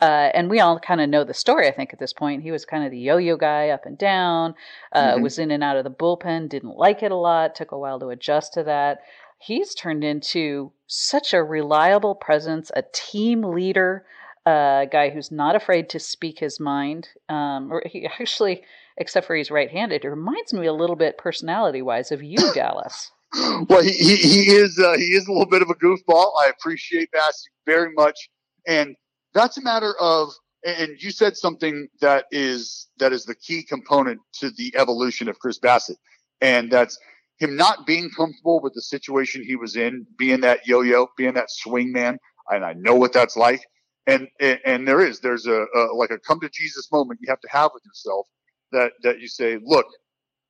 [0.00, 2.42] Uh, and we all kind of know the story, I think, at this point.
[2.42, 4.54] He was kind of the yo yo guy up and down,
[4.92, 5.22] uh, mm-hmm.
[5.22, 8.00] was in and out of the bullpen, didn't like it a lot, took a while
[8.00, 9.00] to adjust to that.
[9.38, 14.06] He's turned into such a reliable presence, a team leader
[14.46, 17.08] a guy who's not afraid to speak his mind.
[17.28, 18.62] Um, or he actually,
[18.96, 23.10] except for he's right-handed, it reminds me a little bit personality-wise of you, Dallas.
[23.68, 26.32] well, he, he, he is uh, he is a little bit of a goofball.
[26.42, 28.28] I appreciate Bassy very much,
[28.66, 28.96] and
[29.34, 30.30] that's a matter of.
[30.62, 35.38] And you said something that is that is the key component to the evolution of
[35.38, 35.96] Chris Bassitt,
[36.42, 36.98] and that's
[37.38, 41.50] him not being comfortable with the situation he was in, being that yo-yo, being that
[41.50, 42.18] swing man.
[42.50, 43.62] And I know what that's like
[44.06, 47.40] and and there is there's a, a, like a come to jesus moment you have
[47.40, 48.26] to have with yourself
[48.72, 49.86] that that you say look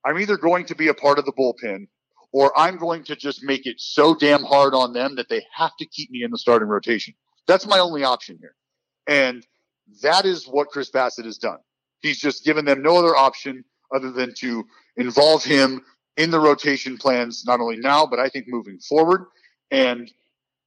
[0.04, 1.86] i'm either going to be a part of the bullpen
[2.32, 5.72] or i'm going to just make it so damn hard on them that they have
[5.78, 7.14] to keep me in the starting rotation.
[7.46, 8.54] That's my only option here.
[9.06, 9.46] And
[10.02, 11.58] that is what chris Bassitt has done.
[12.00, 14.64] He's just given them no other option other than to
[14.96, 15.82] involve him
[16.16, 19.26] in the rotation plans not only now but i think moving forward.
[19.70, 20.10] And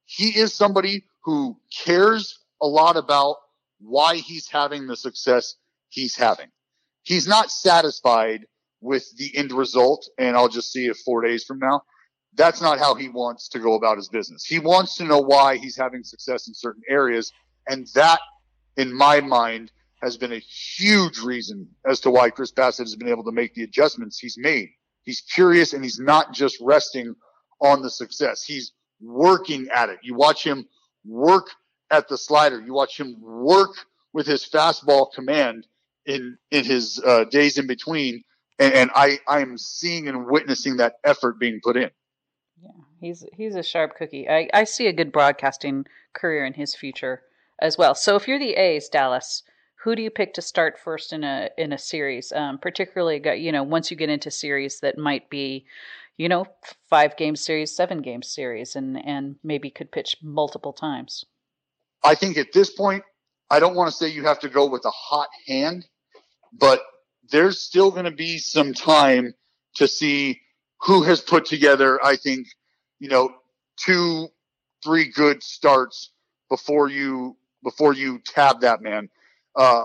[0.06, 3.36] he is somebody who cares a lot about
[3.80, 5.56] why he's having the success
[5.90, 6.48] he's having.
[7.04, 8.46] He's not satisfied
[8.82, 11.82] with the end result, and I'll just see it four days from now.
[12.36, 14.46] That's not how he wants to go about his business.
[14.46, 17.32] He wants to know why he's having success in certain areas,
[17.68, 18.20] and that,
[18.78, 19.72] in my mind,
[20.02, 23.54] has been a huge reason as to why Chris Bassitt has been able to make
[23.54, 24.70] the adjustments he's made.
[25.04, 27.14] He's curious and he's not just resting
[27.62, 28.44] on the success.
[28.44, 30.00] He's working at it.
[30.02, 30.66] You watch him
[31.06, 31.48] work
[31.94, 32.60] at the slider.
[32.60, 33.76] You watch him work
[34.14, 35.68] with his fastball command
[36.06, 38.24] in in his uh, days in between,
[38.60, 41.92] and, and I I am seeing and witnessing that effort being put in.
[42.62, 44.28] Yeah, he's he's a sharp cookie.
[44.28, 47.22] I, I see a good broadcasting career in his future
[47.62, 47.96] as well.
[47.96, 49.44] So if you're the A's, Dallas,
[49.84, 52.32] who do you pick to start first in a in a series?
[52.32, 55.66] Um, particularly, you know, once you get into series that might be,
[56.18, 56.46] you know,
[56.90, 61.26] five game series, seven game series, and and maybe could pitch multiple times.
[62.04, 63.04] I think at this point,
[63.50, 65.86] I don't want to say you have to go with a hot hand,
[66.52, 66.82] but
[67.32, 69.34] there's still going to be some time
[69.76, 70.42] to see
[70.82, 72.48] who has put together, I think,
[73.00, 73.30] you know,
[73.78, 74.28] two,
[74.84, 76.12] three good starts
[76.50, 79.10] before you before you tab that man.
[79.56, 79.84] Uh,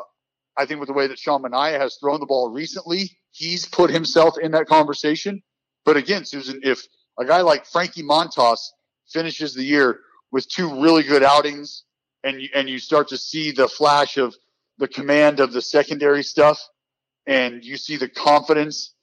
[0.57, 3.91] I think with the way that Sean Manaea has thrown the ball recently, he's put
[3.91, 5.43] himself in that conversation.
[5.85, 6.83] But again, Susan, if
[7.19, 8.59] a guy like Frankie Montas
[9.07, 10.01] finishes the year
[10.33, 11.85] with two really good outings,
[12.25, 14.35] and you, and you start to see the flash of
[14.79, 16.61] the command of the secondary stuff,
[17.27, 18.95] and you see the confidence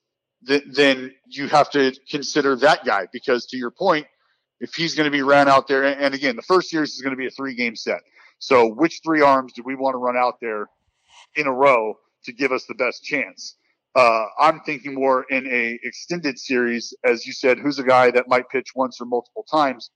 [0.48, 4.08] th- then you have to consider that guy because to your point,
[4.60, 7.12] if he's going to be ran out there, and again, the first series is going
[7.12, 8.02] to be a three game set.
[8.40, 10.68] So which three arms do we want to run out there
[11.36, 13.56] in a row to give us the best chance?
[13.96, 18.28] Uh, I'm thinking more in a extended series, as you said, who's a guy that
[18.28, 19.90] might pitch once or multiple times.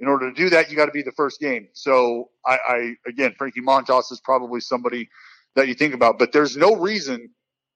[0.00, 1.68] In order to do that, you got to be the first game.
[1.72, 5.08] So I, I again, Frankie Montas is probably somebody
[5.56, 7.30] that you think about, but there's no reason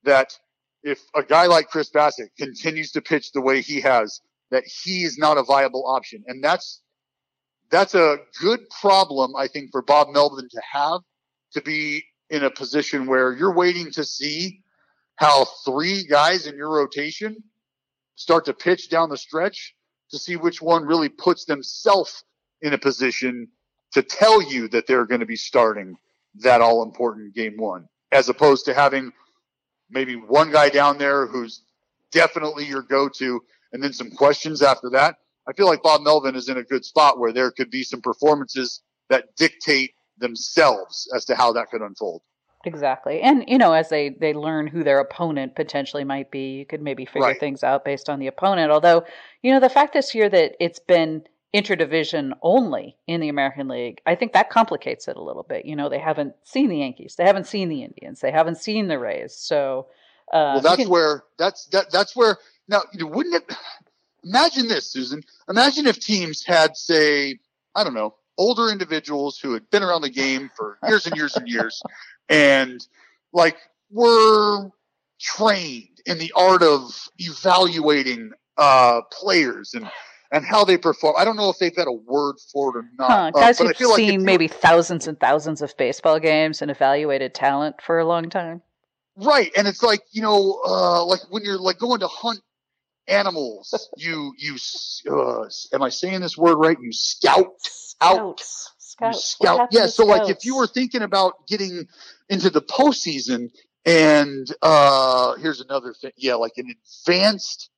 [0.04, 0.32] that
[0.82, 5.04] if a guy like Chris Bassitt continues to pitch the way he has, that he
[5.04, 6.22] is not a viable option.
[6.26, 6.82] And that's,
[7.70, 11.00] that's a good problem, I think, for Bob Melvin to have
[11.54, 14.60] to be in a position where you're waiting to see
[15.16, 17.36] how three guys in your rotation
[18.16, 19.74] start to pitch down the stretch
[20.12, 22.24] to see which one really puts themselves
[22.60, 23.48] in a position
[23.92, 25.96] to tell you that they're going to be starting
[26.36, 29.12] that all important game one, as opposed to having
[29.90, 31.62] maybe one guy down there who's
[32.10, 35.16] definitely your go-to, and then some questions after that.
[35.48, 38.00] I feel like Bob Melvin is in a good spot where there could be some
[38.00, 42.22] performances that dictate themselves as to how that could unfold.
[42.64, 43.20] Exactly.
[43.20, 46.80] And you know, as they they learn who their opponent potentially might be, you could
[46.82, 47.40] maybe figure right.
[47.40, 48.70] things out based on the opponent.
[48.70, 49.04] Although,
[49.42, 54.00] you know, the fact this year that it's been interdivision only in the American League,
[54.06, 55.64] I think that complicates it a little bit.
[55.64, 58.88] You know, they haven't seen the Yankees, they haven't seen the Indians, they haven't seen
[58.88, 59.34] the Rays.
[59.34, 59.88] So,
[60.32, 60.88] uh, well, that's can...
[60.88, 63.56] where that's that that's where now you know, wouldn't it?
[64.24, 65.24] Imagine this, Susan.
[65.48, 67.40] Imagine if teams had, say,
[67.74, 71.36] I don't know, older individuals who had been around the game for years and years
[71.36, 71.82] and years,
[72.28, 72.86] and
[73.32, 73.56] like
[73.90, 74.70] were
[75.20, 79.88] trained in the art of evaluating uh, players and
[80.32, 81.14] and how they perform.
[81.18, 83.10] I don't know if they've got a word for it or not.
[83.10, 86.70] Huh, uh, guys uh, who've seen like maybe thousands and thousands of baseball games and
[86.70, 88.62] evaluated talent for a long time.
[89.14, 92.40] Right, and it's like you know, uh, like when you're like going to hunt
[93.08, 94.56] animals, you you
[95.10, 96.78] uh, am I saying this word right?
[96.80, 97.52] You scout
[98.02, 98.40] out.
[98.78, 99.16] Scout.
[99.16, 99.68] scout.
[99.70, 99.86] Yeah.
[99.86, 101.86] So like if you were thinking about getting
[102.28, 103.50] into the postseason,
[103.84, 106.12] and uh here's another thing.
[106.16, 106.74] Yeah, like an
[107.06, 107.70] advanced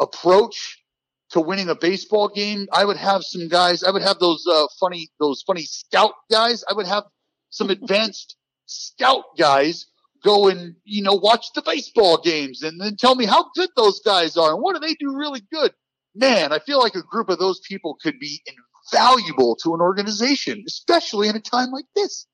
[0.00, 0.78] approach
[1.30, 3.82] to winning a baseball game, I would have some guys.
[3.82, 6.64] I would have those uh, funny, those funny scout guys.
[6.68, 7.04] I would have
[7.50, 9.86] some advanced scout guys
[10.22, 14.00] go and you know watch the baseball games and then tell me how good those
[14.00, 15.72] guys are and what do they do really good.
[16.14, 18.42] Man, I feel like a group of those people could be
[18.92, 22.26] invaluable to an organization, especially in a time like this.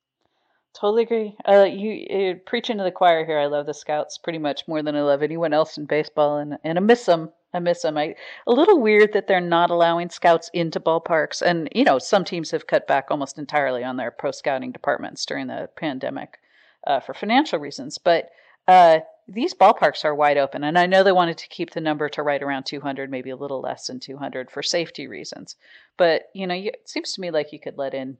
[0.79, 1.35] Totally agree.
[1.47, 3.39] Uh, you uh, preaching to the choir here.
[3.39, 6.57] I love the Scouts pretty much more than I love anyone else in baseball, and
[6.63, 7.31] and I miss them.
[7.53, 7.97] I miss them.
[7.97, 8.13] I
[8.45, 12.51] a little weird that they're not allowing scouts into ballparks, and you know some teams
[12.51, 16.37] have cut back almost entirely on their pro scouting departments during the pandemic
[16.85, 17.97] uh, for financial reasons.
[17.97, 18.29] But
[18.67, 22.07] uh, these ballparks are wide open, and I know they wanted to keep the number
[22.09, 25.55] to right around 200, maybe a little less than 200 for safety reasons.
[25.97, 28.17] But you know, it seems to me like you could let in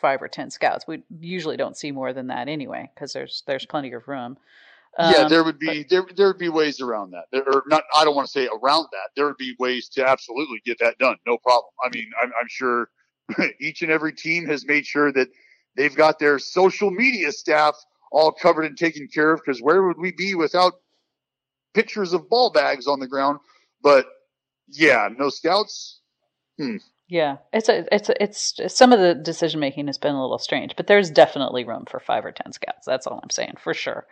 [0.00, 0.86] five or ten scouts.
[0.86, 4.36] We usually don't see more than that anyway, because there's there's plenty of room.
[4.98, 7.24] Um, yeah, there would be but, there there would be ways around that.
[7.32, 7.84] There, or not.
[7.96, 9.10] I don't want to say around that.
[9.16, 11.16] There would be ways to absolutely get that done.
[11.26, 11.72] No problem.
[11.84, 12.90] I mean, I'm, I'm sure
[13.60, 15.28] each and every team has made sure that
[15.76, 17.76] they've got their social media staff
[18.10, 19.40] all covered and taken care of.
[19.44, 20.74] Because where would we be without
[21.72, 23.40] pictures of ball bags on the ground?
[23.82, 24.06] But
[24.68, 26.00] yeah, no scouts.
[26.58, 26.76] Hmm.
[27.08, 30.38] Yeah, it's a, it's a, it's some of the decision making has been a little
[30.38, 32.86] strange, but there's definitely room for five or ten scouts.
[32.86, 34.06] That's all I'm saying for sure.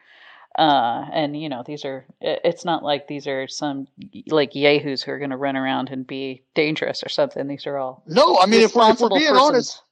[0.59, 3.89] Uh, and you know, these are, it's not like these are some
[4.27, 7.47] like yahoos who are going to run around and be dangerous or something.
[7.47, 8.03] These are all.
[8.07, 9.41] No, I mean, if we're, if we're being persons.
[9.41, 9.83] honest,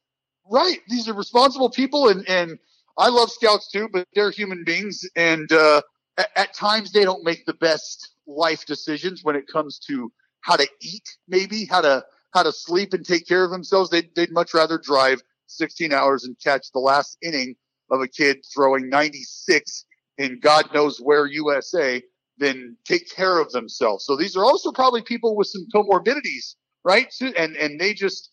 [0.51, 0.79] right.
[0.89, 2.59] These are responsible people and, and
[2.98, 5.03] I love scouts too, but they're human beings.
[5.16, 5.83] And, uh,
[6.18, 10.57] at, at times they don't make the best life decisions when it comes to how
[10.57, 13.90] to eat, maybe how to how to sleep and take care of themselves.
[13.90, 17.57] They'd, they'd much rather drive 16 hours and catch the last inning
[17.90, 19.85] of a kid throwing 96
[20.18, 22.00] in God knows where USA
[22.38, 24.05] than take care of themselves.
[24.05, 27.12] So these are also probably people with some comorbidities, right?
[27.37, 28.30] And and they just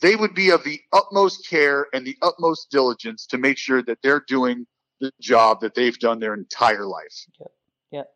[0.00, 3.98] they would be of the utmost care and the utmost diligence to make sure that
[4.02, 4.66] they're doing
[5.00, 7.26] the job that they've done their entire life.
[7.40, 7.50] Yep.
[7.90, 8.10] Yep.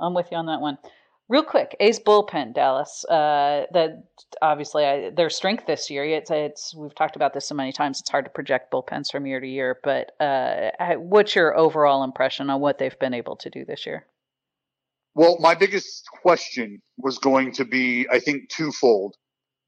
[0.00, 0.78] I'm with you on that one.
[1.28, 3.04] Real quick, A's bullpen, Dallas.
[3.06, 4.04] Uh, that
[4.42, 6.04] obviously I, their strength this year.
[6.04, 8.00] It's, it's we've talked about this so many times.
[8.00, 9.78] It's hard to project bullpens from year to year.
[9.82, 14.06] But uh, what's your overall impression on what they've been able to do this year?
[15.14, 19.14] Well, my biggest question was going to be, I think, twofold,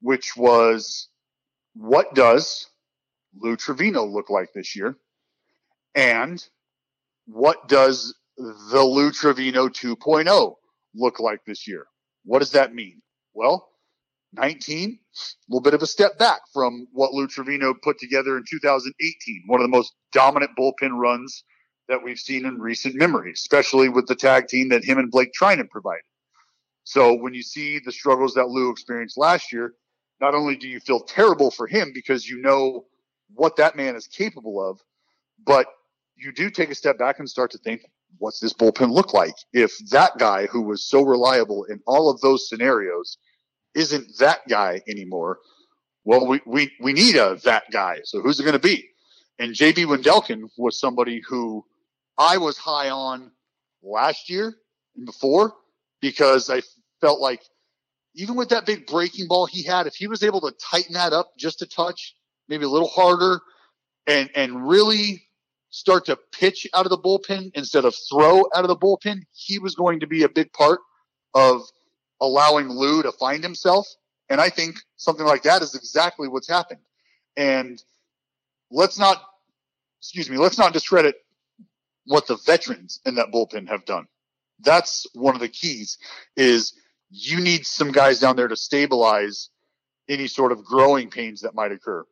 [0.02, 1.08] which was,
[1.76, 2.66] what does
[3.38, 4.96] Lou Trivino look like this year,
[5.94, 6.42] and
[7.26, 10.54] what does the Lou Trivino 2.0
[10.94, 11.86] look like this year.
[12.24, 13.00] What does that mean?
[13.34, 13.68] Well,
[14.32, 18.44] 19, a little bit of a step back from what Lou Trivino put together in
[18.48, 21.44] 2018, one of the most dominant bullpen runs
[21.88, 25.30] that we've seen in recent memory, especially with the tag team that him and Blake
[25.40, 26.02] Treinen provided.
[26.84, 29.74] So when you see the struggles that Lou experienced last year,
[30.20, 32.86] not only do you feel terrible for him because you know
[33.34, 34.80] what that man is capable of,
[35.44, 35.66] but
[36.16, 37.82] you do take a step back and start to think,
[38.18, 42.20] what's this bullpen look like if that guy who was so reliable in all of
[42.20, 43.18] those scenarios
[43.74, 45.38] isn't that guy anymore?
[46.04, 48.00] Well, we, we, we need a that guy.
[48.04, 48.88] So who's it going to be?
[49.38, 51.64] And JB Wendelken was somebody who
[52.16, 53.32] I was high on
[53.82, 54.54] last year
[54.96, 55.52] and before
[56.00, 56.62] because I
[57.00, 57.42] felt like
[58.16, 61.12] even with that big breaking ball he had, if he was able to tighten that
[61.12, 62.14] up just a touch,
[62.48, 63.40] maybe a little harder
[64.06, 65.22] and, and really
[65.68, 69.58] start to pitch out of the bullpen instead of throw out of the bullpen, he
[69.58, 70.80] was going to be a big part
[71.34, 71.62] of
[72.20, 73.86] allowing Lou to find himself.
[74.30, 76.80] And I think something like that is exactly what's happened.
[77.36, 77.82] And
[78.70, 79.22] let's not,
[80.00, 81.16] excuse me, let's not discredit
[82.06, 84.06] what the veterans in that bullpen have done.
[84.60, 85.98] That's one of the keys
[86.36, 86.72] is
[87.10, 89.50] you need some guys down there to stabilize
[90.08, 92.04] any sort of growing pains that might occur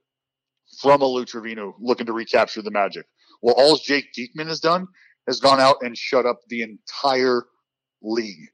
[0.81, 3.07] from a Lou Trivino looking to recapture the magic.
[3.43, 4.89] Well, all Jake Diekman has done
[5.27, 7.45] has gone out and shut up the entire
[8.03, 8.49] league.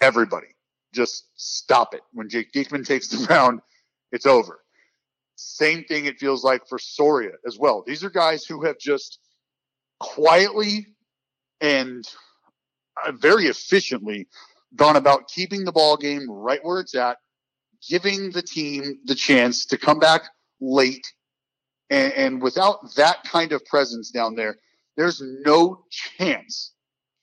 [0.00, 0.48] Everybody.
[0.92, 2.02] Just stop it.
[2.12, 3.60] When Jake Diekman takes the mound,
[4.10, 4.60] it's over.
[5.36, 7.82] Same thing it feels like for Soria as well.
[7.86, 9.18] These are guys who have just
[9.98, 10.86] quietly
[11.60, 12.04] and
[13.14, 14.28] very efficiently
[14.76, 17.18] gone about keeping the ball game right where it's at,
[17.88, 20.22] giving the team the chance to come back
[20.60, 21.06] late
[21.92, 24.56] and, and without that kind of presence down there,
[24.96, 26.72] there's no chance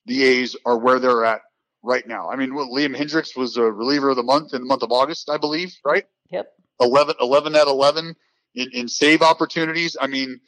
[0.06, 1.42] the A's are where they're at
[1.82, 2.30] right now.
[2.30, 4.92] I mean, well, Liam Hendriks was a reliever of the month in the month of
[4.92, 6.06] August, I believe, right?
[6.30, 6.54] Yep.
[6.82, 8.16] 11, 11 at 11
[8.54, 9.98] in, in save opportunities.
[10.00, 10.40] I mean,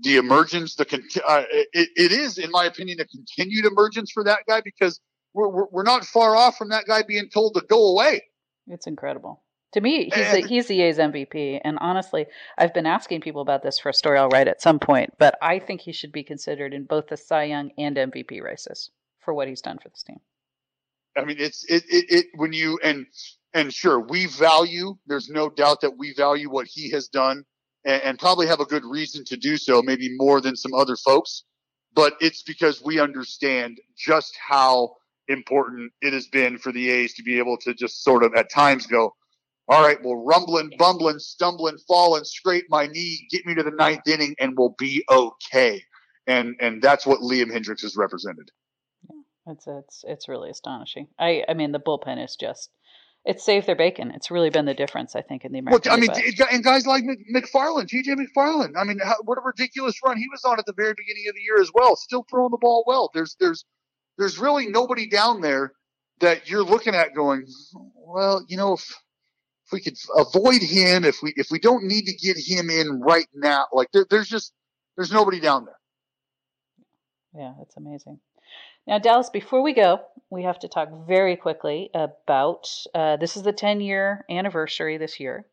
[0.00, 0.84] the emergence, the
[1.26, 5.00] uh, it, it is, in my opinion, a continued emergence for that guy because
[5.34, 8.22] we're, we're, we're not far off from that guy being told to go away.
[8.68, 9.42] It's incredible.
[9.72, 12.26] To me, he's the, he's the A's MVP, and honestly,
[12.58, 15.14] I've been asking people about this for a story I'll write at some point.
[15.16, 18.90] But I think he should be considered in both the Cy Young and MVP races
[19.20, 20.18] for what he's done for this team.
[21.16, 23.06] I mean, it's it, it, it when you and
[23.54, 24.96] and sure we value.
[25.06, 27.44] There's no doubt that we value what he has done,
[27.84, 30.96] and, and probably have a good reason to do so, maybe more than some other
[30.96, 31.44] folks.
[31.94, 34.96] But it's because we understand just how
[35.30, 38.50] important it has been for the A's to be able to just sort of at
[38.50, 39.14] times go,
[39.68, 44.06] all right, well, rumbling, bumbling, stumbling, falling, scrape my knee, get me to the ninth
[44.06, 45.82] inning, and we'll be okay.
[46.26, 48.50] And and that's what Liam Hendriks has represented.
[49.08, 51.08] Yeah, it's it's it's really astonishing.
[51.18, 52.70] I I mean, the bullpen is just
[53.24, 54.10] it's saved their bacon.
[54.12, 55.90] It's really been the difference, I think, in the American.
[55.90, 56.10] Well, I mean,
[56.50, 58.72] and guys like McFarland, TJ McFarland.
[58.78, 61.34] I mean, how, what a ridiculous run he was on at the very beginning of
[61.34, 61.96] the year as well.
[61.96, 63.10] Still throwing the ball well.
[63.12, 63.64] There's there's
[64.20, 65.72] there's really nobody down there
[66.20, 67.46] that you're looking at going,
[67.96, 68.94] well, you know, if
[69.66, 73.00] if we could avoid him, if we if we don't need to get him in
[73.00, 74.52] right now, like there, there's just
[74.96, 75.78] there's nobody down there.
[77.34, 78.20] Yeah, it's amazing.
[78.86, 80.00] Now, Dallas, before we go,
[80.30, 85.20] we have to talk very quickly about uh, this is the 10 year anniversary this
[85.20, 85.46] year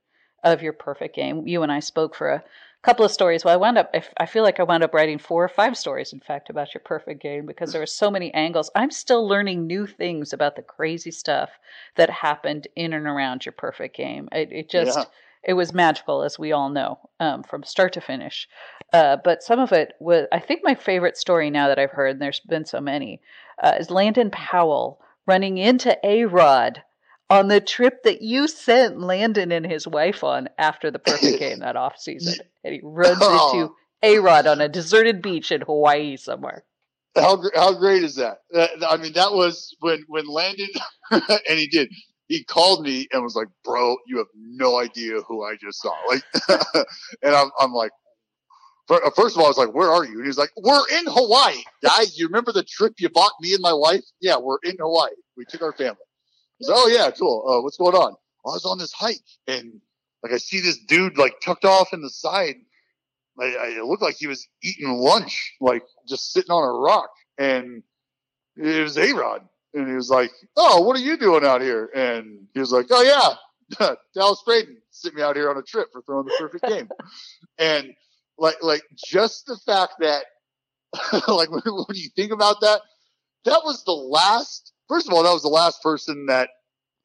[0.43, 1.47] of your perfect game.
[1.47, 2.43] You and I spoke for a
[2.84, 3.43] couple of stories.
[3.43, 6.13] Well, I wound up, I feel like I wound up writing four or five stories,
[6.13, 8.71] in fact, about your perfect game because there were so many angles.
[8.75, 11.49] I'm still learning new things about the crazy stuff
[11.95, 14.30] that happened in and around your perfect game.
[14.32, 15.05] It, it just, yeah.
[15.43, 18.47] it was magical, as we all know, um, from start to finish.
[18.93, 22.11] Uh, but some of it was, I think my favorite story now that I've heard,
[22.11, 23.21] and there's been so many,
[23.61, 26.84] uh, is Landon Powell running into A Rod
[27.30, 31.59] on the trip that you sent Landon and his wife on after the perfect game
[31.61, 33.51] that off season, and he runs oh.
[33.53, 33.73] into
[34.03, 36.63] A Rod on a deserted beach in Hawaii somewhere.
[37.15, 38.39] How how great is that?
[38.53, 40.69] Uh, I mean, that was when when Landon
[41.11, 41.89] and he did.
[42.30, 45.93] He called me and was like, "Bro, you have no idea who I just saw."
[46.09, 46.23] Like,
[47.23, 47.91] and I'm I'm like,
[48.89, 51.05] uh, First of all, I was like, "Where are you?" And he's like, "We're in
[51.07, 52.19] Hawaii, guys.
[52.19, 54.03] You remember the trip you bought me and my wife?
[54.19, 55.11] Yeah, we're in Hawaii.
[55.38, 55.95] We took our family."
[56.67, 57.45] "Oh yeah, cool.
[57.47, 59.81] Uh, what's going on?" Well, I was on this hike, and
[60.23, 62.55] like I see this dude like tucked off in the side.
[63.39, 67.09] I, I, it looked like he was eating lunch, like just sitting on a rock,
[67.37, 67.83] and
[68.55, 69.47] it was A Rod.
[69.73, 72.87] And he was like, "Oh, what are you doing out here?" And he was like,
[72.89, 76.65] "Oh yeah, Dallas Braden sent me out here on a trip for throwing the perfect
[76.67, 76.89] game."
[77.59, 77.93] and
[78.37, 80.25] like like just the fact that
[81.27, 82.81] like when, when you think about that,
[83.45, 84.73] that was the last.
[84.88, 86.49] First of all, that was the last person that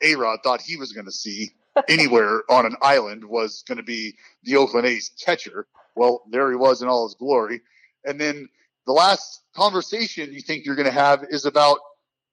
[0.02, 1.50] A Rod thought he was going to see
[1.88, 4.14] anywhere on an island was going to be
[4.44, 5.66] the Oakland A's catcher.
[5.96, 7.60] Well, there he was in all his glory.
[8.04, 8.48] And then
[8.86, 11.78] the last conversation you think you're going to have is about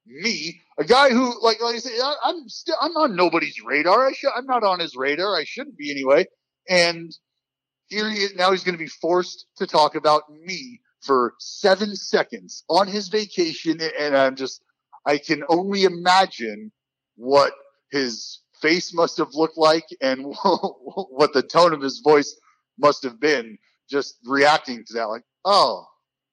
[0.06, 4.08] me, a guy who, like, like I said, I, am still, I'm on nobody's radar.
[4.08, 5.36] I should, I'm not on his radar.
[5.36, 6.26] I shouldn't be anyway.
[6.68, 7.16] And
[7.88, 8.36] here he is.
[8.36, 13.08] Now he's going to be forced to talk about me for seven seconds on his
[13.08, 13.80] vacation.
[14.00, 14.62] And I'm just,
[15.06, 16.72] I can only imagine
[17.16, 17.54] what
[17.92, 22.36] his face must have looked like and what the tone of his voice
[22.78, 23.58] must have been
[23.90, 25.10] just reacting to that.
[25.10, 25.86] Like, oh,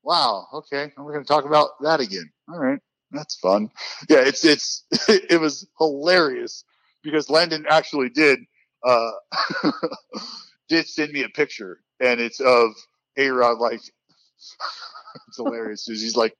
[0.03, 0.47] wow.
[0.53, 0.93] Okay.
[0.97, 2.31] We're going to talk about that again.
[2.49, 2.79] All right.
[3.11, 3.71] That's fun.
[4.09, 4.21] Yeah.
[4.21, 6.65] It's, it's, it was hilarious
[7.03, 8.41] because Landon actually did,
[8.85, 9.11] uh,
[10.69, 12.73] did send me a picture, and it's of
[13.17, 13.81] A Rod like
[15.29, 15.85] it's hilarious.
[15.87, 16.35] He's like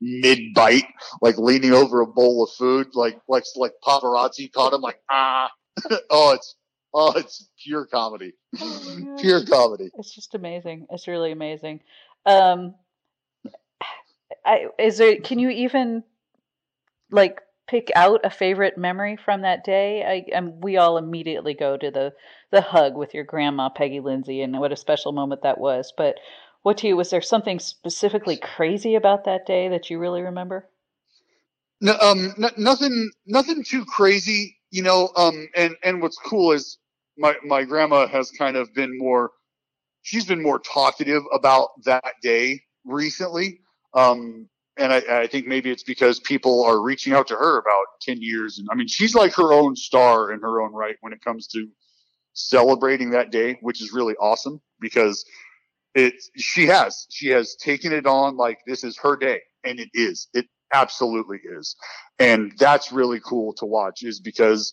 [0.00, 0.86] mid bite,
[1.20, 5.50] like leaning over a bowl of food, like like like paparazzi caught him, like ah.
[6.10, 6.56] oh, it's
[6.94, 9.90] oh, it's pure comedy, oh pure comedy.
[9.94, 10.86] It's just amazing.
[10.90, 11.80] It's really amazing.
[12.26, 12.74] Um,
[14.44, 15.16] I is there?
[15.20, 16.02] Can you even
[17.10, 20.02] like pick out a favorite memory from that day?
[20.04, 22.12] I, and we all immediately go to the
[22.50, 25.92] the hug with your grandma Peggy Lindsey, and what a special moment that was.
[25.96, 26.16] But
[26.62, 30.68] what to you was there something specifically crazy about that day that you really remember?
[31.80, 35.10] No, um, n- nothing, nothing too crazy, you know.
[35.16, 36.78] Um, and and what's cool is
[37.16, 39.30] my my grandma has kind of been more,
[40.02, 43.60] she's been more talkative about that day recently.
[43.94, 47.86] Um, and I, I, think maybe it's because people are reaching out to her about
[48.02, 48.58] 10 years.
[48.58, 51.48] And I mean, she's like her own star in her own right when it comes
[51.48, 51.66] to
[52.34, 55.24] celebrating that day, which is really awesome because
[56.36, 60.28] she has, she has taken it on like this is her day and it is,
[60.34, 61.76] it absolutely is.
[62.18, 64.72] And that's really cool to watch is because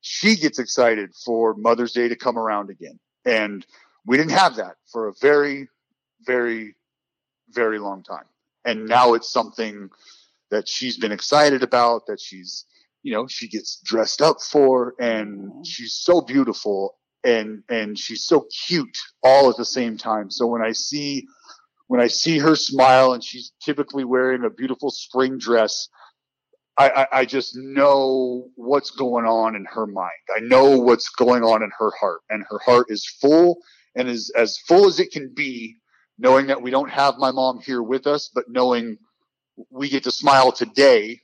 [0.00, 2.98] she gets excited for Mother's Day to come around again.
[3.24, 3.64] And
[4.06, 5.68] we didn't have that for a very,
[6.26, 6.74] very,
[7.50, 8.24] very long time
[8.64, 9.90] and now it's something
[10.50, 12.64] that she's been excited about that she's
[13.02, 15.62] you know she gets dressed up for and mm-hmm.
[15.64, 20.62] she's so beautiful and and she's so cute all at the same time so when
[20.62, 21.26] i see
[21.88, 25.88] when i see her smile and she's typically wearing a beautiful spring dress
[26.76, 30.10] I, I, I just know what's going on in her mind.
[30.36, 33.58] I know what's going on in her heart, and her heart is full
[33.94, 35.76] and is as full as it can be
[36.18, 38.98] knowing that we don't have my mom here with us, but knowing
[39.70, 41.20] we get to smile today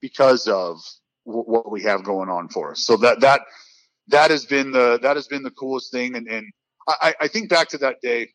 [0.00, 0.78] because of
[1.26, 2.84] w- what we have going on for us.
[2.86, 3.42] So that, that,
[4.10, 6.16] that has been the, that has been the coolest thing.
[6.16, 6.46] And, and
[6.86, 8.30] I, I think back to that day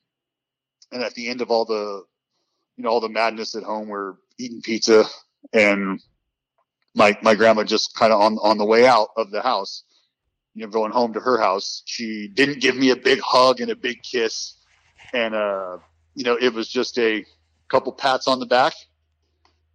[0.91, 2.03] and at the end of all the,
[2.78, 5.05] you know, all the madness at home, we're eating pizza
[5.53, 5.99] and
[6.93, 9.84] my, my grandma just kind of on, on the way out of the house,
[10.53, 13.71] you know, going home to her house, she didn't give me a big hug and
[13.71, 14.57] a big kiss
[15.13, 15.78] and uh
[16.15, 17.26] you know, it was just a
[17.67, 18.73] couple pats on the back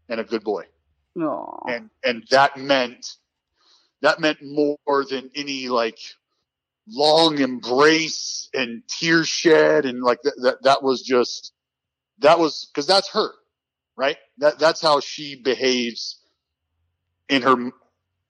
[0.08, 0.64] and a good boy.
[1.16, 1.62] Aww.
[1.68, 3.16] And and that meant
[4.02, 5.98] that meant more than any like
[6.88, 11.52] long embrace and tears shed and like that that, that was just
[12.18, 13.30] that was because that's her
[14.00, 14.16] right?
[14.38, 16.20] That that's how she behaves
[17.28, 17.70] in her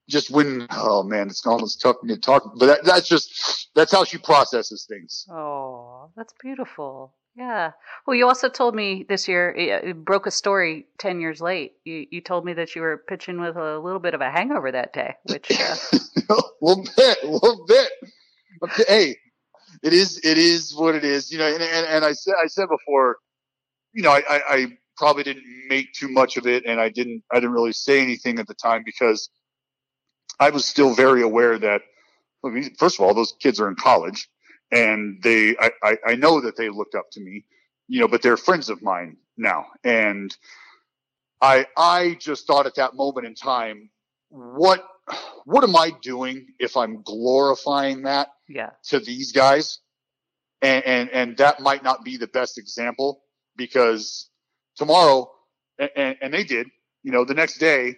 [0.08, 4.02] just when oh man it's almost tough to talk but that, that's just that's how
[4.04, 5.26] she processes things.
[5.30, 7.72] Oh that's beautiful yeah.
[8.06, 11.72] Well, you also told me this year it broke a story ten years late.
[11.84, 14.70] You you told me that you were pitching with a little bit of a hangover
[14.70, 15.76] that day, which uh...
[16.28, 17.88] a little bit, a little bit.
[18.62, 19.16] Okay, hey,
[19.82, 21.46] it is it is what it is, you know.
[21.46, 23.16] And and, and I said I said before,
[23.94, 24.66] you know, I, I, I
[24.98, 28.38] probably didn't make too much of it, and I didn't I didn't really say anything
[28.38, 29.30] at the time because
[30.38, 31.80] I was still very aware that,
[32.78, 34.28] first of all, those kids are in college
[34.70, 37.44] and they, I, I, I know that they looked up to me,
[37.88, 39.66] you know, but they're friends of mine now.
[39.84, 40.34] And
[41.40, 43.90] I, I just thought at that moment in time,
[44.28, 44.86] what,
[45.44, 48.70] what am I doing if I'm glorifying that yeah.
[48.84, 49.80] to these guys?
[50.62, 53.22] And, and, and that might not be the best example
[53.56, 54.28] because
[54.76, 55.30] tomorrow,
[55.78, 56.68] and, and they did,
[57.02, 57.96] you know, the next day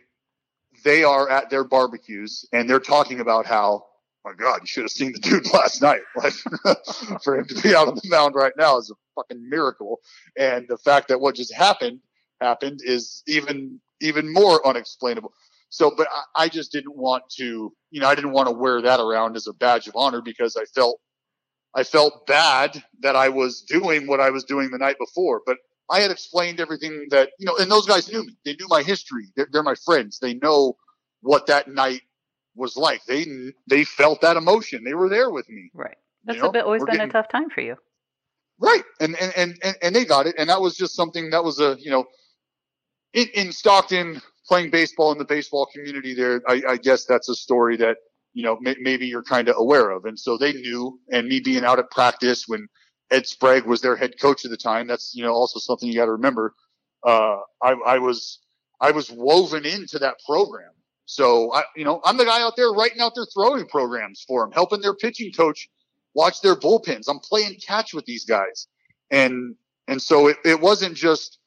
[0.85, 3.85] they are at their barbecues and they're talking about how,
[4.25, 6.03] my God, you should have seen the dude last night.
[6.17, 6.33] Like
[7.23, 10.01] for him to be out on the mound right now is a fucking miracle.
[10.39, 12.01] And the fact that what just happened
[12.41, 15.33] happened is even even more unexplainable.
[15.71, 18.83] So, but I, I just didn't want to, you know, I didn't want to wear
[18.83, 21.01] that around as a badge of honor because I felt
[21.75, 25.41] I felt bad that I was doing what I was doing the night before.
[25.47, 25.57] But
[25.91, 28.37] I had explained everything that, you know, and those guys knew me.
[28.45, 29.27] They knew my history.
[29.37, 30.19] They're, they're my friends.
[30.19, 30.77] They know
[31.23, 32.03] what that night
[32.55, 33.05] was like.
[33.07, 33.27] They
[33.67, 34.85] they felt that emotion.
[34.85, 35.71] They were there with me.
[35.75, 35.97] Right.
[36.25, 36.49] That's you know?
[36.49, 37.77] a bit, always been getting, a tough time for you.
[38.59, 38.85] Right.
[39.01, 40.35] And, and and and and they got it.
[40.39, 42.05] And that was just something that was a you know,
[43.13, 46.43] in, in Stockton playing baseball in the baseball community there.
[46.49, 47.99] I, I guess that's a story that
[48.35, 50.05] you know may, maybe you're kind of aware of.
[50.05, 51.01] And so they knew.
[51.11, 52.69] And me being out at practice when
[53.11, 54.87] Ed Sprague was their head coach at the time.
[54.87, 56.55] That's you know also something you got to remember.
[57.05, 58.39] Uh, I, I was
[58.81, 60.71] I was woven into that program.
[61.05, 64.43] So I, you know, I'm the guy out there writing out their throwing programs for
[64.43, 65.69] them, helping their pitching coach
[66.15, 67.07] watch their bullpens.
[67.09, 68.69] I'm playing catch with these guys,
[69.11, 69.57] and
[69.89, 71.39] and so it, it wasn't just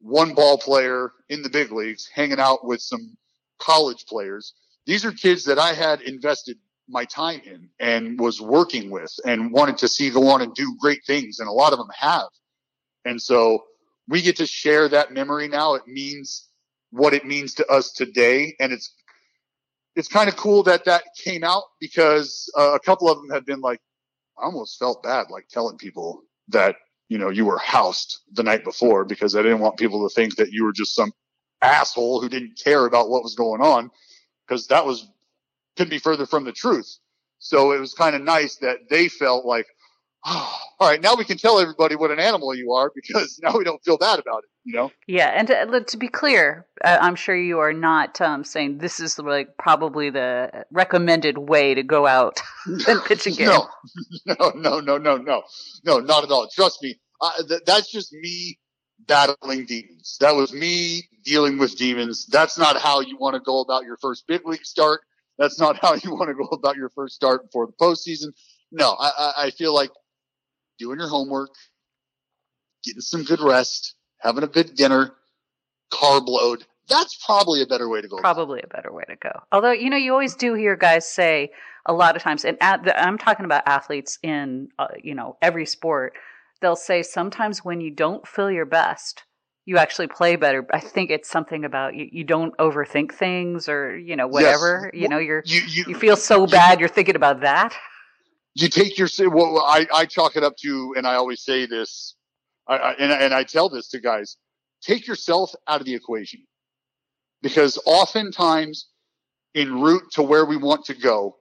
[0.00, 3.16] one ball player in the big leagues hanging out with some
[3.58, 4.54] college players.
[4.86, 9.50] These are kids that I had invested my time in and was working with and
[9.50, 11.38] wanted to see go on and do great things.
[11.38, 12.28] And a lot of them have.
[13.06, 13.64] And so
[14.08, 15.74] we get to share that memory now.
[15.74, 16.48] It means
[16.94, 18.54] what it means to us today.
[18.60, 18.94] And it's,
[19.96, 23.44] it's kind of cool that that came out because uh, a couple of them have
[23.44, 23.80] been like,
[24.38, 26.76] I almost felt bad, like telling people that,
[27.08, 30.36] you know, you were housed the night before because I didn't want people to think
[30.36, 31.12] that you were just some
[31.62, 33.90] asshole who didn't care about what was going on
[34.46, 35.08] because that was
[35.76, 36.98] couldn't be further from the truth.
[37.38, 39.66] So it was kind of nice that they felt like,
[40.24, 43.56] oh, all right, now we can tell everybody what an animal you are because now
[43.56, 44.90] we don't feel bad about it, you know?
[45.06, 49.00] Yeah, and to, to be clear, uh, I'm sure you are not um, saying this
[49.00, 52.40] is like probably the recommended way to go out
[52.88, 53.48] and pitch a game.
[53.48, 53.68] no,
[54.26, 55.42] no, no, no, no, no,
[55.84, 56.48] no, not at all.
[56.48, 58.58] Trust me, uh, th- that's just me
[59.06, 60.16] battling demons.
[60.20, 62.26] That was me dealing with demons.
[62.26, 65.00] That's not how you want to go about your first big league start.
[65.38, 68.32] That's not how you want to go about your first start before the postseason.
[68.70, 69.90] No, I, I feel like
[70.78, 71.50] doing your homework,
[72.84, 75.12] getting some good rest, having a good dinner,
[75.92, 76.64] carb load.
[76.88, 78.18] That's probably a better way to go.
[78.18, 79.30] Probably a better way to go.
[79.52, 81.50] Although, you know, you always do hear guys say
[81.86, 85.64] a lot of times, and the, I'm talking about athletes in, uh, you know, every
[85.64, 86.12] sport,
[86.60, 89.22] they'll say sometimes when you don't feel your best,
[89.66, 90.66] you actually play better.
[90.72, 94.90] I think it's something about you, you don't overthink things or, you know, whatever.
[94.92, 95.02] Yes.
[95.02, 97.74] You know, you're you, you, you feel so bad you're thinking about that.
[98.54, 102.14] You take your well, I, I chalk it up to and I always say this
[102.66, 104.36] I, I, and, and I tell this to guys,
[104.80, 106.40] take yourself out of the equation.
[107.42, 108.88] Because oftentimes
[109.54, 111.36] en route to where we want to go,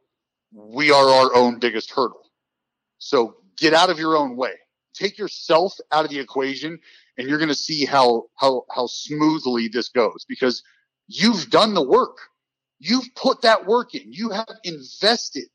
[0.52, 2.30] we are our own biggest hurdle.
[2.98, 4.54] So get out of your own way.
[4.94, 6.80] Take yourself out of the equation
[7.18, 10.64] and you're going to see how how how smoothly this goes because
[11.08, 12.18] you've done the work.
[12.80, 14.12] You've put that work in.
[14.12, 15.48] You have invested.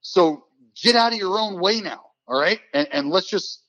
[0.00, 0.44] So
[0.82, 2.02] get out of your own way now.
[2.26, 2.60] All right.
[2.74, 3.62] And, and let's just,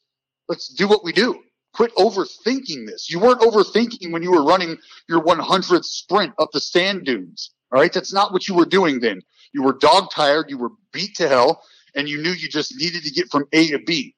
[0.48, 1.42] let's do what we do.
[1.74, 3.10] Quit overthinking this.
[3.10, 7.52] You weren't overthinking when you were running your 100th sprint up the sand dunes.
[7.72, 7.94] All right.
[7.94, 9.22] That's not what you were doing then.
[9.54, 10.50] You were dog tired.
[10.50, 11.64] You were beat to hell
[11.96, 14.16] and you knew you just needed to get from A to B.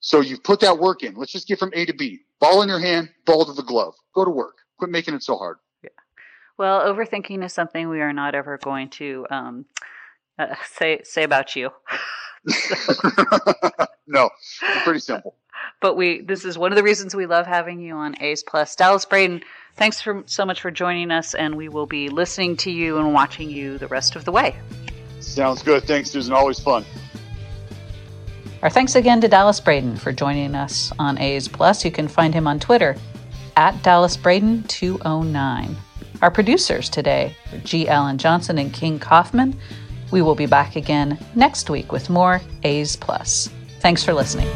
[0.00, 1.14] So you've put that work in.
[1.14, 2.20] Let's just get from A to B.
[2.40, 3.94] Ball in your hand, ball to the glove.
[4.14, 4.58] Go to work.
[4.78, 5.56] Quit making it so hard.
[5.82, 5.90] Yeah.
[6.56, 9.66] Well, overthinking is something we are not ever going to um,
[10.38, 11.70] uh, say say about you.
[14.06, 14.30] no,
[14.84, 15.34] pretty simple.
[15.80, 18.74] But we this is one of the reasons we love having you on A's Plus.
[18.74, 19.42] Dallas Braden,
[19.76, 23.12] thanks for so much for joining us, and we will be listening to you and
[23.12, 24.56] watching you the rest of the way.
[25.20, 25.84] Sounds good.
[25.84, 26.32] Thanks, Susan.
[26.32, 26.84] Always fun.
[28.62, 31.84] Our thanks again to Dallas Braden for joining us on A's Plus.
[31.84, 32.96] You can find him on Twitter
[33.56, 35.76] at Dallas Braden 209
[36.22, 37.88] Our producers today are G.
[37.88, 39.56] Allen Johnson and King Kaufman.
[40.10, 43.50] We will be back again next week with more A's Plus.
[43.80, 44.48] Thanks for listening.